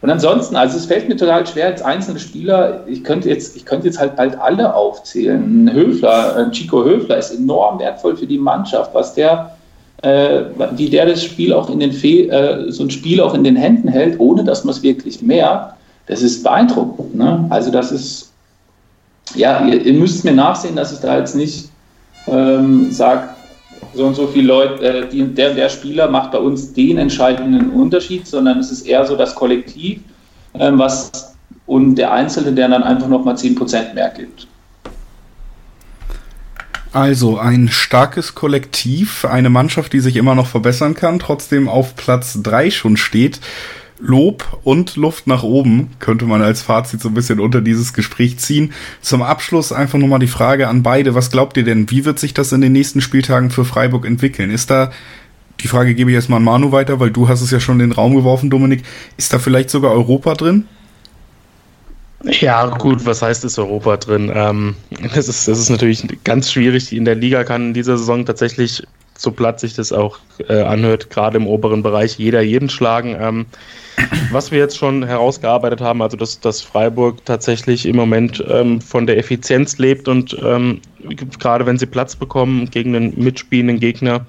Und 0.00 0.10
ansonsten, 0.10 0.54
also 0.54 0.76
es 0.76 0.86
fällt 0.86 1.08
mir 1.08 1.16
total 1.16 1.44
schwer 1.46 1.66
als 1.66 1.82
einzelne 1.82 2.20
Spieler, 2.20 2.84
ich 2.86 3.02
könnte 3.02 3.28
jetzt, 3.28 3.56
ich 3.56 3.64
könnte 3.64 3.88
jetzt 3.88 3.98
halt 3.98 4.14
bald 4.14 4.38
alle 4.38 4.72
aufzählen. 4.72 5.70
Höfler, 5.72 6.36
ein 6.36 6.52
Chico 6.52 6.84
Höfler 6.84 7.16
ist 7.16 7.32
enorm 7.32 7.80
wertvoll 7.80 8.16
für 8.16 8.26
die 8.26 8.38
Mannschaft, 8.38 8.94
was 8.94 9.14
der, 9.14 9.56
äh, 10.02 10.42
wie 10.76 10.88
der 10.88 11.06
das 11.06 11.24
Spiel 11.24 11.52
auch 11.52 11.68
in 11.68 11.80
den 11.80 11.90
Fe 11.90 12.28
äh, 12.28 12.70
so 12.70 12.84
ein 12.84 12.90
Spiel 12.90 13.20
auch 13.20 13.34
in 13.34 13.42
den 13.42 13.56
Händen 13.56 13.88
hält, 13.88 14.20
ohne 14.20 14.44
dass 14.44 14.62
man 14.62 14.72
es 14.72 14.82
wirklich 14.84 15.20
merkt, 15.20 15.74
das 16.06 16.22
ist 16.22 16.44
beeindruckend. 16.44 17.16
Ne? 17.16 17.46
Also 17.50 17.72
das 17.72 17.90
ist, 17.90 18.32
ja, 19.34 19.66
ihr, 19.66 19.84
ihr, 19.84 19.94
müsst 19.94 20.24
mir 20.24 20.32
nachsehen, 20.32 20.76
dass 20.76 20.92
ich 20.92 21.00
da 21.00 21.18
jetzt 21.18 21.34
nicht 21.34 21.70
ähm, 22.28 22.92
sage, 22.92 23.30
so 23.94 24.06
und 24.06 24.14
so 24.14 24.26
viele 24.26 24.48
Leute, 24.48 24.82
äh, 24.82 25.08
die, 25.08 25.24
der, 25.34 25.54
der 25.54 25.68
Spieler 25.68 26.08
macht 26.08 26.32
bei 26.32 26.38
uns 26.38 26.72
den 26.72 26.98
entscheidenden 26.98 27.70
Unterschied, 27.70 28.26
sondern 28.26 28.58
es 28.58 28.70
ist 28.70 28.86
eher 28.86 29.04
so 29.06 29.16
das 29.16 29.34
Kollektiv, 29.34 30.00
äh, 30.54 30.70
was 30.72 31.34
und 31.66 31.96
der 31.96 32.12
Einzelne, 32.12 32.52
der 32.52 32.68
dann 32.68 32.82
einfach 32.82 33.08
nochmal 33.08 33.34
10% 33.34 33.94
mehr 33.94 34.10
gibt. 34.10 34.46
Also 36.92 37.38
ein 37.38 37.68
starkes 37.68 38.34
Kollektiv, 38.34 39.26
eine 39.26 39.50
Mannschaft, 39.50 39.92
die 39.92 40.00
sich 40.00 40.16
immer 40.16 40.34
noch 40.34 40.46
verbessern 40.46 40.94
kann, 40.94 41.18
trotzdem 41.18 41.68
auf 41.68 41.94
Platz 41.96 42.38
3 42.42 42.70
schon 42.70 42.96
steht. 42.96 43.40
Lob 44.00 44.60
und 44.62 44.96
Luft 44.96 45.26
nach 45.26 45.42
oben 45.42 45.90
könnte 45.98 46.24
man 46.24 46.40
als 46.40 46.62
Fazit 46.62 47.00
so 47.00 47.08
ein 47.08 47.14
bisschen 47.14 47.40
unter 47.40 47.60
dieses 47.60 47.92
Gespräch 47.92 48.38
ziehen. 48.38 48.72
Zum 49.00 49.22
Abschluss 49.22 49.72
einfach 49.72 49.98
nochmal 49.98 50.20
die 50.20 50.28
Frage 50.28 50.68
an 50.68 50.82
beide. 50.82 51.14
Was 51.14 51.30
glaubt 51.30 51.56
ihr 51.56 51.64
denn? 51.64 51.90
Wie 51.90 52.04
wird 52.04 52.18
sich 52.18 52.34
das 52.34 52.52
in 52.52 52.60
den 52.60 52.72
nächsten 52.72 53.00
Spieltagen 53.00 53.50
für 53.50 53.64
Freiburg 53.64 54.06
entwickeln? 54.06 54.50
Ist 54.50 54.70
da, 54.70 54.92
die 55.60 55.68
Frage 55.68 55.94
gebe 55.94 56.10
ich 56.10 56.14
jetzt 56.14 56.28
mal 56.28 56.36
an 56.36 56.44
Manu 56.44 56.70
weiter, 56.70 57.00
weil 57.00 57.10
du 57.10 57.28
hast 57.28 57.40
es 57.40 57.50
ja 57.50 57.58
schon 57.58 57.80
in 57.80 57.90
den 57.90 57.92
Raum 57.92 58.14
geworfen, 58.14 58.50
Dominik. 58.50 58.84
Ist 59.16 59.32
da 59.32 59.38
vielleicht 59.38 59.70
sogar 59.70 59.92
Europa 59.92 60.34
drin? 60.34 60.64
Ja, 62.24 62.66
gut, 62.66 63.06
was 63.06 63.22
heißt 63.22 63.44
ist 63.44 63.58
Europa 63.58 63.96
drin? 63.96 64.30
Ähm, 64.34 64.74
das, 65.14 65.28
ist, 65.28 65.46
das 65.46 65.58
ist 65.58 65.70
natürlich 65.70 66.06
ganz 66.24 66.50
schwierig. 66.50 66.92
In 66.92 67.04
der 67.04 67.14
Liga 67.14 67.44
kann 67.44 67.68
in 67.68 67.74
dieser 67.74 67.96
Saison 67.96 68.26
tatsächlich 68.26 68.82
so 69.18 69.32
platt 69.32 69.60
sich 69.60 69.74
das 69.74 69.92
auch 69.92 70.18
äh, 70.48 70.60
anhört, 70.62 71.10
gerade 71.10 71.36
im 71.36 71.46
oberen 71.46 71.82
Bereich 71.82 72.18
jeder 72.18 72.40
jeden 72.40 72.70
schlagen. 72.70 73.16
Ähm, 73.20 73.46
was 74.30 74.52
wir 74.52 74.58
jetzt 74.58 74.78
schon 74.78 75.04
herausgearbeitet 75.04 75.80
haben, 75.80 76.02
also 76.02 76.16
dass, 76.16 76.38
dass 76.38 76.62
Freiburg 76.62 77.24
tatsächlich 77.24 77.84
im 77.84 77.96
Moment 77.96 78.42
ähm, 78.48 78.80
von 78.80 79.06
der 79.06 79.18
Effizienz 79.18 79.78
lebt 79.78 80.06
und 80.06 80.36
ähm, 80.42 80.80
gerade 81.38 81.66
wenn 81.66 81.78
sie 81.78 81.86
Platz 81.86 82.14
bekommen 82.14 82.70
gegen 82.70 82.94
einen 82.94 83.12
mitspielenden 83.20 83.80
Gegner, 83.80 84.24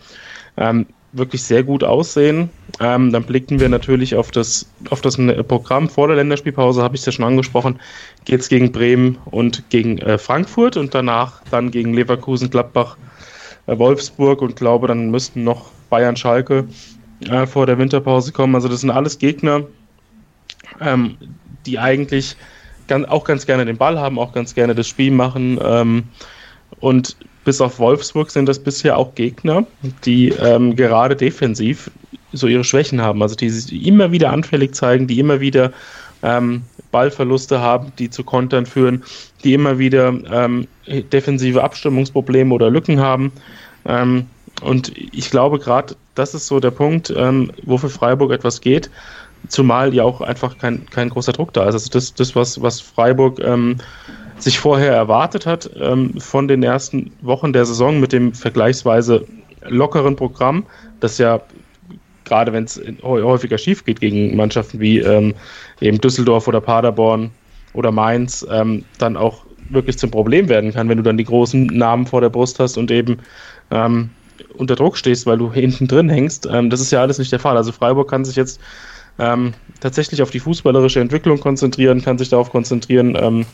ähm, 0.57 0.87
wirklich 1.11 1.43
sehr 1.43 1.63
gut 1.63 1.83
aussehen. 1.83 2.49
Ähm, 2.79 3.11
dann 3.11 3.23
blicken 3.23 3.59
wir 3.59 3.69
natürlich 3.69 4.15
auf 4.15 4.31
das, 4.31 4.67
auf 4.89 5.01
das 5.01 5.17
Programm 5.47 5.89
vor 5.89 6.07
der 6.07 6.17
Länderspielpause, 6.17 6.81
habe 6.81 6.95
ich 6.95 7.01
es 7.01 7.05
ja 7.05 7.11
schon 7.11 7.25
angesprochen, 7.25 7.79
geht 8.25 8.41
es 8.41 8.49
gegen 8.49 8.71
Bremen 8.71 9.17
und 9.25 9.69
gegen 9.69 9.97
äh, 9.99 10.17
Frankfurt 10.17 10.77
und 10.77 10.93
danach 10.93 11.41
dann 11.51 11.71
gegen 11.71 11.93
Leverkusen, 11.93 12.49
Gladbach, 12.49 12.97
Wolfsburg 13.77 14.41
und 14.41 14.55
glaube, 14.55 14.87
dann 14.87 15.11
müssten 15.11 15.43
noch 15.43 15.71
Bayern 15.89 16.15
Schalke 16.15 16.65
äh, 17.29 17.45
vor 17.45 17.65
der 17.65 17.77
Winterpause 17.77 18.31
kommen. 18.31 18.55
Also 18.55 18.67
das 18.67 18.81
sind 18.81 18.91
alles 18.91 19.19
Gegner, 19.19 19.63
ähm, 20.79 21.17
die 21.65 21.77
eigentlich 21.77 22.35
ganz, 22.87 23.07
auch 23.07 23.23
ganz 23.23 23.45
gerne 23.45 23.65
den 23.65 23.77
Ball 23.77 23.99
haben, 23.99 24.17
auch 24.17 24.33
ganz 24.33 24.55
gerne 24.55 24.75
das 24.75 24.87
Spiel 24.87 25.11
machen. 25.11 25.59
Ähm, 25.61 26.03
und 26.79 27.17
bis 27.45 27.61
auf 27.61 27.79
Wolfsburg 27.79 28.31
sind 28.31 28.47
das 28.47 28.59
bisher 28.59 28.97
auch 28.97 29.15
Gegner, 29.15 29.65
die 30.05 30.29
ähm, 30.29 30.75
gerade 30.75 31.15
defensiv 31.15 31.89
so 32.31 32.47
ihre 32.47 32.63
Schwächen 32.63 33.01
haben, 33.01 33.21
also 33.21 33.35
die 33.35 33.49
sich 33.49 33.85
immer 33.85 34.11
wieder 34.11 34.31
anfällig 34.31 34.75
zeigen, 34.75 35.07
die 35.07 35.19
immer 35.19 35.39
wieder 35.39 35.71
ähm, 36.21 36.63
Ballverluste 36.91 37.59
haben, 37.59 37.91
die 37.99 38.09
zu 38.09 38.23
Kontern 38.23 38.65
führen, 38.65 39.03
die 39.43 39.53
immer 39.53 39.77
wieder 39.77 40.13
ähm, 40.31 40.67
defensive 40.87 41.63
Abstimmungsprobleme 41.63 42.53
oder 42.53 42.69
Lücken 42.69 42.99
haben. 42.99 43.31
Ähm, 43.85 44.25
und 44.61 44.91
ich 44.97 45.29
glaube, 45.29 45.59
gerade 45.59 45.95
das 46.15 46.33
ist 46.33 46.47
so 46.47 46.59
der 46.59 46.71
Punkt, 46.71 47.13
ähm, 47.15 47.51
wo 47.63 47.77
für 47.77 47.89
Freiburg 47.89 48.31
etwas 48.31 48.61
geht, 48.61 48.89
zumal 49.47 49.93
ja 49.93 50.03
auch 50.03 50.21
einfach 50.21 50.57
kein, 50.57 50.85
kein 50.89 51.09
großer 51.09 51.31
Druck 51.31 51.53
da 51.53 51.67
ist. 51.67 51.73
Also 51.73 51.89
das, 51.91 52.13
das 52.13 52.35
was, 52.35 52.61
was 52.61 52.81
Freiburg 52.81 53.39
ähm, 53.39 53.77
sich 54.37 54.59
vorher 54.59 54.93
erwartet 54.93 55.45
hat 55.45 55.69
ähm, 55.79 56.19
von 56.19 56.47
den 56.47 56.63
ersten 56.63 57.11
Wochen 57.21 57.53
der 57.53 57.65
Saison 57.65 57.99
mit 57.99 58.11
dem 58.11 58.33
vergleichsweise 58.33 59.25
lockeren 59.67 60.15
Programm, 60.15 60.65
das 60.99 61.17
ja 61.17 61.41
gerade 62.29 62.53
wenn 62.53 62.63
es 62.63 62.81
häufiger 63.03 63.57
schief 63.57 63.83
geht 63.83 63.99
gegen 63.99 64.35
Mannschaften 64.37 64.79
wie 64.79 64.99
ähm, 64.99 65.33
eben 65.81 65.99
Düsseldorf 65.99 66.47
oder 66.47 66.61
Paderborn 66.61 67.31
oder 67.73 67.91
Mainz, 67.91 68.45
ähm, 68.49 68.85
dann 68.97 69.17
auch 69.17 69.45
wirklich 69.69 69.97
zum 69.97 70.11
Problem 70.11 70.47
werden 70.47 70.73
kann, 70.73 70.87
wenn 70.89 70.97
du 70.97 71.03
dann 71.03 71.17
die 71.17 71.25
großen 71.25 71.65
Namen 71.67 72.05
vor 72.05 72.21
der 72.21 72.29
Brust 72.29 72.59
hast 72.59 72.77
und 72.77 72.89
eben 72.91 73.17
ähm, 73.71 74.09
unter 74.55 74.75
Druck 74.75 74.97
stehst, 74.97 75.25
weil 75.25 75.37
du 75.37 75.51
hinten 75.51 75.87
drin 75.87 76.09
hängst. 76.09 76.47
Ähm, 76.51 76.69
das 76.69 76.79
ist 76.79 76.91
ja 76.91 77.01
alles 77.01 77.19
nicht 77.19 77.31
der 77.31 77.39
Fall. 77.39 77.57
Also 77.57 77.71
Freiburg 77.71 78.09
kann 78.09 78.25
sich 78.25 78.35
jetzt 78.35 78.59
ähm, 79.19 79.53
tatsächlich 79.79 80.21
auf 80.21 80.31
die 80.31 80.39
fußballerische 80.39 80.99
Entwicklung 80.99 81.39
konzentrieren, 81.39 82.01
kann 82.01 82.17
sich 82.17 82.29
darauf 82.29 82.49
konzentrieren, 82.51 83.17
ähm, 83.19 83.45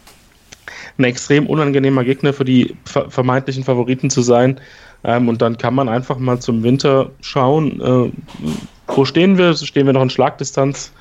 ein 0.98 1.04
extrem 1.04 1.48
unangenehmer 1.48 2.04
Gegner 2.04 2.32
für 2.32 2.46
die 2.46 2.76
vermeintlichen 2.86 3.64
Favoriten 3.64 4.10
zu 4.10 4.22
sein. 4.22 4.62
Ähm, 5.06 5.30
und 5.30 5.42
dann 5.42 5.58
kann 5.58 5.76
man 5.76 5.88
einfach 5.88 6.18
mal 6.18 6.40
zum 6.40 6.64
Winter 6.64 7.12
schauen, 7.22 7.80
äh, 7.80 8.12
wo 8.88 9.06
stehen 9.06 9.38
wir? 9.38 9.54
Stehen 9.56 9.86
wir 9.86 9.94
noch 9.94 10.02
in 10.02 10.10
Schlagdistanz 10.10 10.92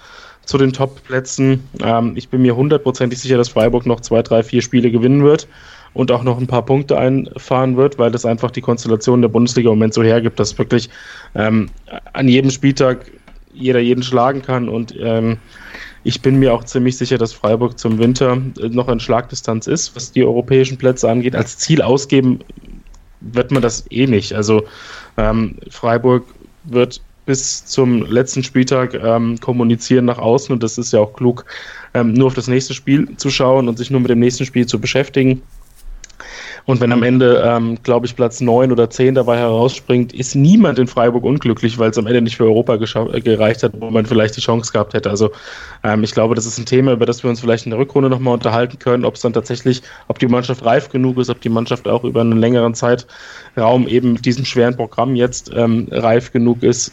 zu 0.44 0.58
den 0.58 0.72
Top-Plätzen? 0.72 1.66
Ähm, 1.82 2.12
ich 2.14 2.28
bin 2.28 2.42
mir 2.42 2.54
hundertprozentig 2.54 3.18
sicher, 3.18 3.38
dass 3.38 3.48
Freiburg 3.48 3.86
noch 3.86 4.00
zwei, 4.00 4.22
drei, 4.22 4.42
vier 4.42 4.60
Spiele 4.60 4.90
gewinnen 4.90 5.24
wird 5.24 5.48
und 5.94 6.12
auch 6.12 6.22
noch 6.22 6.38
ein 6.38 6.46
paar 6.46 6.64
Punkte 6.66 6.98
einfahren 6.98 7.76
wird, 7.76 7.98
weil 7.98 8.10
das 8.10 8.26
einfach 8.26 8.50
die 8.50 8.60
Konstellation 8.60 9.22
der 9.22 9.28
Bundesliga 9.28 9.70
im 9.70 9.78
Moment 9.78 9.94
so 9.94 10.02
hergibt, 10.02 10.38
dass 10.38 10.58
wirklich 10.58 10.90
ähm, 11.34 11.70
an 12.12 12.28
jedem 12.28 12.50
Spieltag 12.50 13.10
jeder 13.54 13.78
jeden 13.78 14.02
schlagen 14.02 14.42
kann 14.42 14.68
und 14.68 14.94
ähm, 15.00 15.38
ich 16.06 16.20
bin 16.20 16.38
mir 16.38 16.52
auch 16.52 16.64
ziemlich 16.64 16.98
sicher, 16.98 17.16
dass 17.16 17.32
Freiburg 17.32 17.78
zum 17.78 17.98
Winter 17.98 18.36
noch 18.58 18.88
in 18.88 19.00
Schlagdistanz 19.00 19.66
ist, 19.66 19.96
was 19.96 20.12
die 20.12 20.22
europäischen 20.22 20.76
Plätze 20.76 21.08
angeht. 21.08 21.34
Als 21.34 21.56
Ziel 21.56 21.80
ausgeben 21.80 22.40
wird 23.32 23.50
man 23.50 23.62
das 23.62 23.84
eh 23.90 24.06
nicht. 24.06 24.32
Also 24.32 24.64
ähm, 25.16 25.56
Freiburg 25.70 26.24
wird 26.64 27.00
bis 27.26 27.64
zum 27.64 28.04
letzten 28.06 28.42
Spieltag 28.42 28.94
ähm, 28.94 29.40
kommunizieren 29.40 30.04
nach 30.04 30.18
außen 30.18 30.52
und 30.52 30.62
das 30.62 30.76
ist 30.76 30.92
ja 30.92 31.00
auch 31.00 31.14
klug, 31.14 31.44
ähm, 31.94 32.12
nur 32.12 32.26
auf 32.26 32.34
das 32.34 32.48
nächste 32.48 32.74
Spiel 32.74 33.16
zu 33.16 33.30
schauen 33.30 33.68
und 33.68 33.78
sich 33.78 33.90
nur 33.90 34.00
mit 34.00 34.10
dem 34.10 34.18
nächsten 34.18 34.44
Spiel 34.44 34.66
zu 34.66 34.78
beschäftigen. 34.78 35.42
Und 36.66 36.80
wenn 36.80 36.92
am 36.92 37.02
Ende, 37.02 37.42
ähm, 37.44 37.78
glaube 37.82 38.06
ich, 38.06 38.16
Platz 38.16 38.40
9 38.40 38.72
oder 38.72 38.88
10 38.88 39.14
dabei 39.14 39.38
herausspringt, 39.38 40.12
ist 40.14 40.34
niemand 40.34 40.78
in 40.78 40.86
Freiburg 40.86 41.24
unglücklich, 41.24 41.78
weil 41.78 41.90
es 41.90 41.98
am 41.98 42.06
Ende 42.06 42.22
nicht 42.22 42.36
für 42.36 42.44
Europa 42.44 42.76
gereicht 42.76 43.62
hat, 43.62 43.72
wo 43.78 43.90
man 43.90 44.06
vielleicht 44.06 44.36
die 44.36 44.40
Chance 44.40 44.72
gehabt 44.72 44.94
hätte. 44.94 45.10
Also 45.10 45.30
ähm, 45.82 46.02
ich 46.04 46.12
glaube, 46.12 46.34
das 46.34 46.46
ist 46.46 46.58
ein 46.58 46.66
Thema, 46.66 46.92
über 46.92 47.04
das 47.04 47.22
wir 47.22 47.28
uns 47.28 47.40
vielleicht 47.40 47.66
in 47.66 47.70
der 47.70 47.78
Rückrunde 47.78 48.08
nochmal 48.08 48.34
unterhalten 48.34 48.78
können, 48.78 49.04
ob 49.04 49.16
es 49.16 49.20
dann 49.20 49.34
tatsächlich, 49.34 49.82
ob 50.08 50.18
die 50.18 50.26
Mannschaft 50.26 50.64
reif 50.64 50.88
genug 50.88 51.18
ist, 51.18 51.28
ob 51.28 51.40
die 51.42 51.50
Mannschaft 51.50 51.86
auch 51.86 52.04
über 52.04 52.22
einen 52.22 52.40
längeren 52.40 52.74
Zeitraum 52.74 53.86
eben 53.86 54.14
mit 54.14 54.24
diesem 54.24 54.46
schweren 54.46 54.74
Programm 54.74 55.16
jetzt 55.16 55.50
ähm, 55.54 55.88
reif 55.90 56.32
genug 56.32 56.62
ist, 56.62 56.92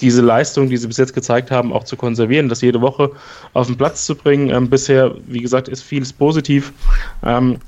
diese 0.00 0.20
Leistung, 0.20 0.68
die 0.68 0.76
sie 0.76 0.86
bis 0.86 0.98
jetzt 0.98 1.14
gezeigt 1.14 1.50
haben, 1.50 1.72
auch 1.72 1.84
zu 1.84 1.96
konservieren, 1.96 2.50
das 2.50 2.60
jede 2.60 2.82
Woche 2.82 3.10
auf 3.54 3.66
den 3.66 3.76
Platz 3.76 4.04
zu 4.04 4.14
bringen. 4.14 4.50
Ähm, 4.50 4.68
bisher, 4.68 5.14
wie 5.26 5.40
gesagt, 5.40 5.68
ist 5.68 5.82
vieles 5.82 6.12
positiv. 6.12 6.72
Ähm, 7.24 7.58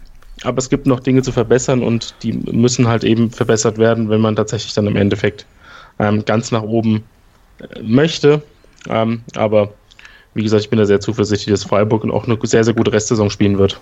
aber 0.45 0.59
es 0.59 0.71
gibt 0.71 0.87
noch 0.87 1.01
Dinge 1.01 1.23
zu 1.23 1.33
verbessern 1.33 1.83
und 1.83 2.15
die 2.23 2.33
müssen 2.33 2.87
halt 2.87 3.05
eben 3.05 3.31
verbessert 3.31 3.79
werden, 3.79 4.09
wenn 4.09 4.21
man 4.21 4.37
tatsächlich 4.37 4.73
dann 4.75 4.87
im 4.87 4.97
Endeffekt 4.97 5.47
ähm, 5.99 6.25
ganz 6.25 6.51
nach 6.51 6.63
oben 6.63 7.05
äh, 7.59 7.83
möchte. 7.83 8.43
Ähm, 8.89 9.23
aber 9.35 9.73
wie 10.35 10.43
gesagt, 10.43 10.63
ich 10.63 10.71
bin 10.71 10.79
da 10.79 10.87
sehr 10.87 11.01
zuversichtlich, 11.01 11.53
dass 11.53 11.65
Freiburg 11.65 12.05
auch 12.11 12.27
eine 12.27 12.39
sehr, 12.43 12.65
sehr 12.65 12.75
gute 12.75 12.93
Restsaison 12.93 13.31
spielen 13.31 13.59
wird. 13.59 13.81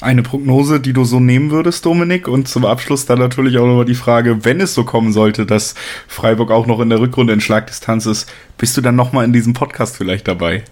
Eine 0.00 0.22
Prognose, 0.22 0.78
die 0.78 0.92
du 0.92 1.04
so 1.04 1.18
nehmen 1.18 1.50
würdest, 1.50 1.84
Dominik. 1.84 2.28
Und 2.28 2.46
zum 2.46 2.64
Abschluss 2.64 3.06
dann 3.06 3.18
natürlich 3.18 3.58
auch 3.58 3.66
nochmal 3.66 3.84
die 3.84 3.96
Frage, 3.96 4.44
wenn 4.44 4.60
es 4.60 4.74
so 4.74 4.84
kommen 4.84 5.12
sollte, 5.12 5.44
dass 5.44 5.74
Freiburg 6.06 6.52
auch 6.52 6.66
noch 6.66 6.80
in 6.80 6.88
der 6.88 7.00
Rückrunde 7.00 7.32
in 7.32 7.40
Schlagdistanz 7.40 8.06
ist, 8.06 8.30
bist 8.58 8.76
du 8.76 8.80
dann 8.80 8.94
nochmal 8.94 9.24
in 9.24 9.32
diesem 9.32 9.54
Podcast 9.54 9.96
vielleicht 9.96 10.28
dabei? 10.28 10.64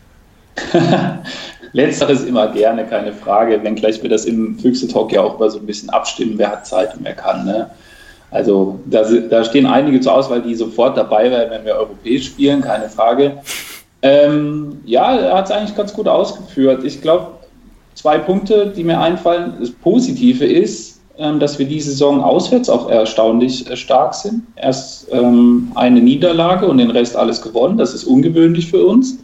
Letzteres 1.77 2.25
immer 2.25 2.49
gerne, 2.49 2.87
keine 2.87 3.13
Frage, 3.13 3.63
wenngleich 3.63 4.03
wir 4.03 4.09
das 4.09 4.25
im 4.25 4.59
Füchse-Talk 4.59 5.13
ja 5.13 5.21
auch 5.21 5.35
über 5.35 5.51
so 5.51 5.59
ein 5.59 5.67
bisschen 5.67 5.91
abstimmen, 5.91 6.39
wer 6.39 6.51
hat 6.51 6.67
Zeit 6.67 6.97
und 6.97 7.05
wer 7.05 7.13
kann. 7.13 7.45
Ne? 7.45 7.71
Also 8.31 8.81
da, 8.87 9.03
da, 9.03 9.45
stehen 9.45 9.67
einige 9.67 10.01
zur 10.01 10.15
Auswahl, 10.15 10.41
die 10.41 10.55
sofort 10.55 10.97
dabei 10.97 11.31
wären, 11.31 11.51
wenn 11.51 11.67
wir 11.67 11.75
europäisch 11.75 12.29
spielen, 12.29 12.63
keine 12.63 12.89
Frage. 12.89 13.43
Ähm, 14.01 14.81
ja, 14.87 15.17
er 15.17 15.37
hat 15.37 15.47
es 15.47 15.51
eigentlich 15.51 15.77
ganz 15.77 15.93
gut 15.93 16.09
ausgeführt. 16.09 16.83
Ich 16.83 17.03
glaube, 17.03 17.27
zwei 17.95 18.17
Punkte, 18.17 18.73
die 18.75 18.83
mir 18.83 18.99
einfallen. 18.99 19.53
Das 19.61 19.71
Positive 19.71 20.47
ist, 20.47 20.99
ähm, 21.19 21.39
dass 21.41 21.59
wir 21.59 21.67
diese 21.67 21.91
Saison 21.91 22.23
auswärts 22.23 22.71
auch 22.71 22.89
erstaunlich 22.89 23.71
äh, 23.71 23.77
stark 23.77 24.15
sind. 24.15 24.45
Erst 24.57 25.09
ähm, 25.13 25.73
eine 25.75 26.01
Niederlage 26.01 26.67
und 26.67 26.79
den 26.79 26.91
Rest 26.91 27.17
alles 27.17 27.43
gewonnen. 27.43 27.77
Das 27.77 27.93
ist 27.93 28.05
ungewöhnlich 28.05 28.71
für 28.71 28.87
uns. 28.87 29.19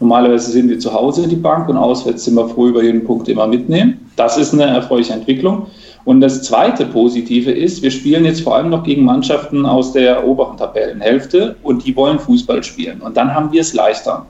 Normalerweise 0.00 0.50
sind 0.50 0.70
wir 0.70 0.78
zu 0.78 0.92
Hause 0.92 1.24
in 1.24 1.30
die 1.30 1.36
Bank 1.36 1.68
und 1.68 1.76
auswärts 1.76 2.24
sind 2.24 2.34
wir 2.34 2.48
froh 2.48 2.68
über 2.68 2.82
jeden 2.82 3.04
Punkt, 3.04 3.26
wir 3.26 3.46
mitnehmen. 3.46 4.10
Das 4.16 4.38
ist 4.38 4.54
eine 4.54 4.64
erfreuliche 4.64 5.12
Entwicklung. 5.12 5.66
Und 6.06 6.22
das 6.22 6.42
zweite 6.42 6.86
Positive 6.86 7.50
ist, 7.50 7.82
wir 7.82 7.90
spielen 7.90 8.24
jetzt 8.24 8.40
vor 8.40 8.56
allem 8.56 8.70
noch 8.70 8.82
gegen 8.82 9.04
Mannschaften 9.04 9.66
aus 9.66 9.92
der 9.92 10.26
oberen 10.26 10.56
Tabellenhälfte 10.56 11.56
und 11.62 11.84
die 11.84 11.94
wollen 11.94 12.18
Fußball 12.18 12.64
spielen. 12.64 13.02
Und 13.02 13.18
dann 13.18 13.34
haben 13.34 13.52
wir 13.52 13.60
es 13.60 13.74
leichter. 13.74 14.26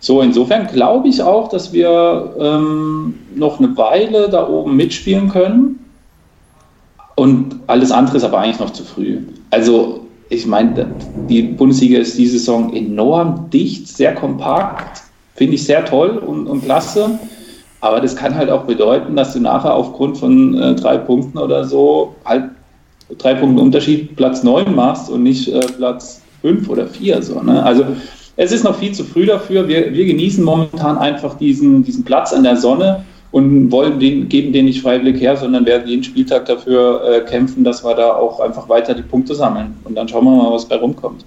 So, 0.00 0.22
insofern 0.22 0.66
glaube 0.66 1.08
ich 1.08 1.22
auch, 1.22 1.48
dass 1.48 1.72
wir 1.72 2.34
ähm, 2.38 3.14
noch 3.34 3.58
eine 3.58 3.76
Weile 3.76 4.28
da 4.30 4.48
oben 4.48 4.76
mitspielen 4.76 5.28
können. 5.28 5.80
Und 7.14 7.56
alles 7.66 7.92
andere 7.92 8.16
ist 8.16 8.24
aber 8.24 8.38
eigentlich 8.38 8.58
noch 8.58 8.72
zu 8.72 8.84
früh. 8.84 9.20
Also, 9.50 10.00
ich 10.34 10.46
meine, 10.46 10.94
die 11.28 11.42
Bundesliga 11.42 11.98
ist 11.98 12.18
diese 12.18 12.38
Saison 12.38 12.74
enorm 12.74 13.48
dicht, 13.50 13.88
sehr 13.88 14.14
kompakt. 14.14 15.02
Finde 15.34 15.54
ich 15.54 15.64
sehr 15.64 15.84
toll 15.84 16.18
und, 16.18 16.46
und 16.46 16.64
klasse. 16.64 17.18
Aber 17.80 18.00
das 18.00 18.16
kann 18.16 18.34
halt 18.34 18.50
auch 18.50 18.64
bedeuten, 18.64 19.16
dass 19.16 19.32
du 19.32 19.40
nachher 19.40 19.74
aufgrund 19.74 20.18
von 20.18 20.56
äh, 20.56 20.74
drei 20.74 20.96
Punkten 20.96 21.38
oder 21.38 21.64
so 21.64 22.14
halt 22.24 22.50
drei 23.18 23.34
Punkte 23.34 23.62
Unterschied 23.62 24.16
Platz 24.16 24.42
9 24.42 24.74
machst 24.74 25.10
und 25.10 25.22
nicht 25.22 25.48
äh, 25.48 25.60
Platz 25.76 26.22
5 26.42 26.68
oder 26.68 26.86
4. 26.86 27.22
So, 27.22 27.42
ne? 27.42 27.62
Also 27.62 27.84
es 28.36 28.52
ist 28.52 28.64
noch 28.64 28.76
viel 28.76 28.92
zu 28.92 29.04
früh 29.04 29.26
dafür. 29.26 29.68
Wir, 29.68 29.92
wir 29.92 30.06
genießen 30.06 30.42
momentan 30.42 30.98
einfach 30.98 31.36
diesen, 31.36 31.84
diesen 31.84 32.04
Platz 32.04 32.32
an 32.32 32.42
der 32.42 32.56
Sonne 32.56 33.04
und 33.34 33.72
wollen 33.72 33.98
den, 33.98 34.28
geben 34.28 34.52
den 34.52 34.66
nicht 34.66 34.80
freiwillig 34.80 35.20
her, 35.20 35.36
sondern 35.36 35.66
werden 35.66 35.88
jeden 35.88 36.04
Spieltag 36.04 36.46
dafür 36.46 37.02
äh, 37.04 37.28
kämpfen, 37.28 37.64
dass 37.64 37.82
wir 37.82 37.92
da 37.96 38.12
auch 38.12 38.38
einfach 38.38 38.68
weiter 38.68 38.94
die 38.94 39.02
Punkte 39.02 39.34
sammeln. 39.34 39.74
Und 39.82 39.96
dann 39.96 40.06
schauen 40.06 40.24
wir 40.24 40.30
mal, 40.30 40.52
was 40.52 40.68
bei 40.68 40.76
rumkommt. 40.76 41.24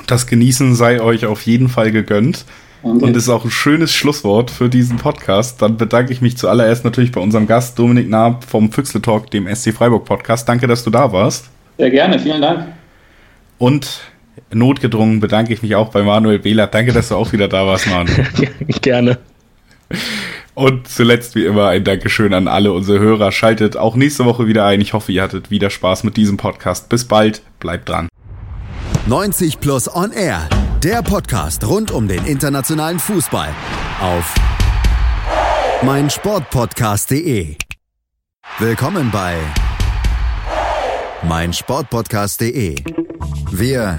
Und 0.00 0.10
das 0.10 0.26
Genießen 0.26 0.74
sei 0.74 1.00
euch 1.00 1.26
auf 1.26 1.42
jeden 1.42 1.68
Fall 1.68 1.92
gegönnt. 1.92 2.44
Okay. 2.82 3.04
Und 3.04 3.16
ist 3.16 3.28
auch 3.28 3.44
ein 3.44 3.52
schönes 3.52 3.92
Schlusswort 3.92 4.50
für 4.50 4.68
diesen 4.68 4.96
Podcast. 4.96 5.62
Dann 5.62 5.76
bedanke 5.76 6.12
ich 6.12 6.20
mich 6.20 6.36
zuallererst 6.36 6.84
natürlich 6.84 7.12
bei 7.12 7.20
unserem 7.20 7.46
Gast 7.46 7.78
Dominik 7.78 8.10
Naab 8.10 8.42
vom 8.42 8.72
Füchsle 8.72 9.00
Talk, 9.00 9.30
dem 9.30 9.46
SC 9.46 9.72
Freiburg 9.72 10.04
Podcast. 10.04 10.48
Danke, 10.48 10.66
dass 10.66 10.82
du 10.82 10.90
da 10.90 11.12
warst. 11.12 11.50
Sehr 11.78 11.90
gerne, 11.90 12.18
vielen 12.18 12.42
Dank. 12.42 12.66
Und 13.58 14.00
notgedrungen 14.52 15.20
bedanke 15.20 15.54
ich 15.54 15.62
mich 15.62 15.76
auch 15.76 15.90
bei 15.90 16.02
Manuel 16.02 16.40
Behler. 16.40 16.66
Danke, 16.66 16.92
dass 16.92 17.10
du 17.10 17.14
auch 17.14 17.32
wieder 17.32 17.46
da 17.46 17.64
warst, 17.64 17.86
Manuel. 17.86 18.26
gerne. 18.80 19.18
Und 20.54 20.86
zuletzt 20.88 21.34
wie 21.34 21.44
immer 21.44 21.68
ein 21.68 21.84
Dankeschön 21.84 22.32
an 22.32 22.46
alle 22.48 22.72
unsere 22.72 23.00
Hörer. 23.00 23.32
Schaltet 23.32 23.76
auch 23.76 23.96
nächste 23.96 24.24
Woche 24.24 24.46
wieder 24.46 24.64
ein. 24.66 24.80
Ich 24.80 24.92
hoffe, 24.92 25.10
ihr 25.10 25.22
hattet 25.22 25.50
wieder 25.50 25.70
Spaß 25.70 26.04
mit 26.04 26.16
diesem 26.16 26.36
Podcast. 26.36 26.88
Bis 26.88 27.06
bald, 27.06 27.42
bleibt 27.58 27.88
dran. 27.88 28.08
90 29.06 29.60
Plus 29.60 29.94
On 29.94 30.12
Air 30.12 30.48
der 30.84 31.02
Podcast 31.02 31.66
rund 31.66 31.90
um 31.90 32.06
den 32.08 32.26
internationalen 32.26 32.98
Fußball 32.98 33.48
auf 34.02 34.34
meinsportpodcast.de. 35.82 37.56
Willkommen 38.58 39.10
bei 39.10 39.38
meinsportpodcast.de. 41.26 42.76
Wir 43.50 43.98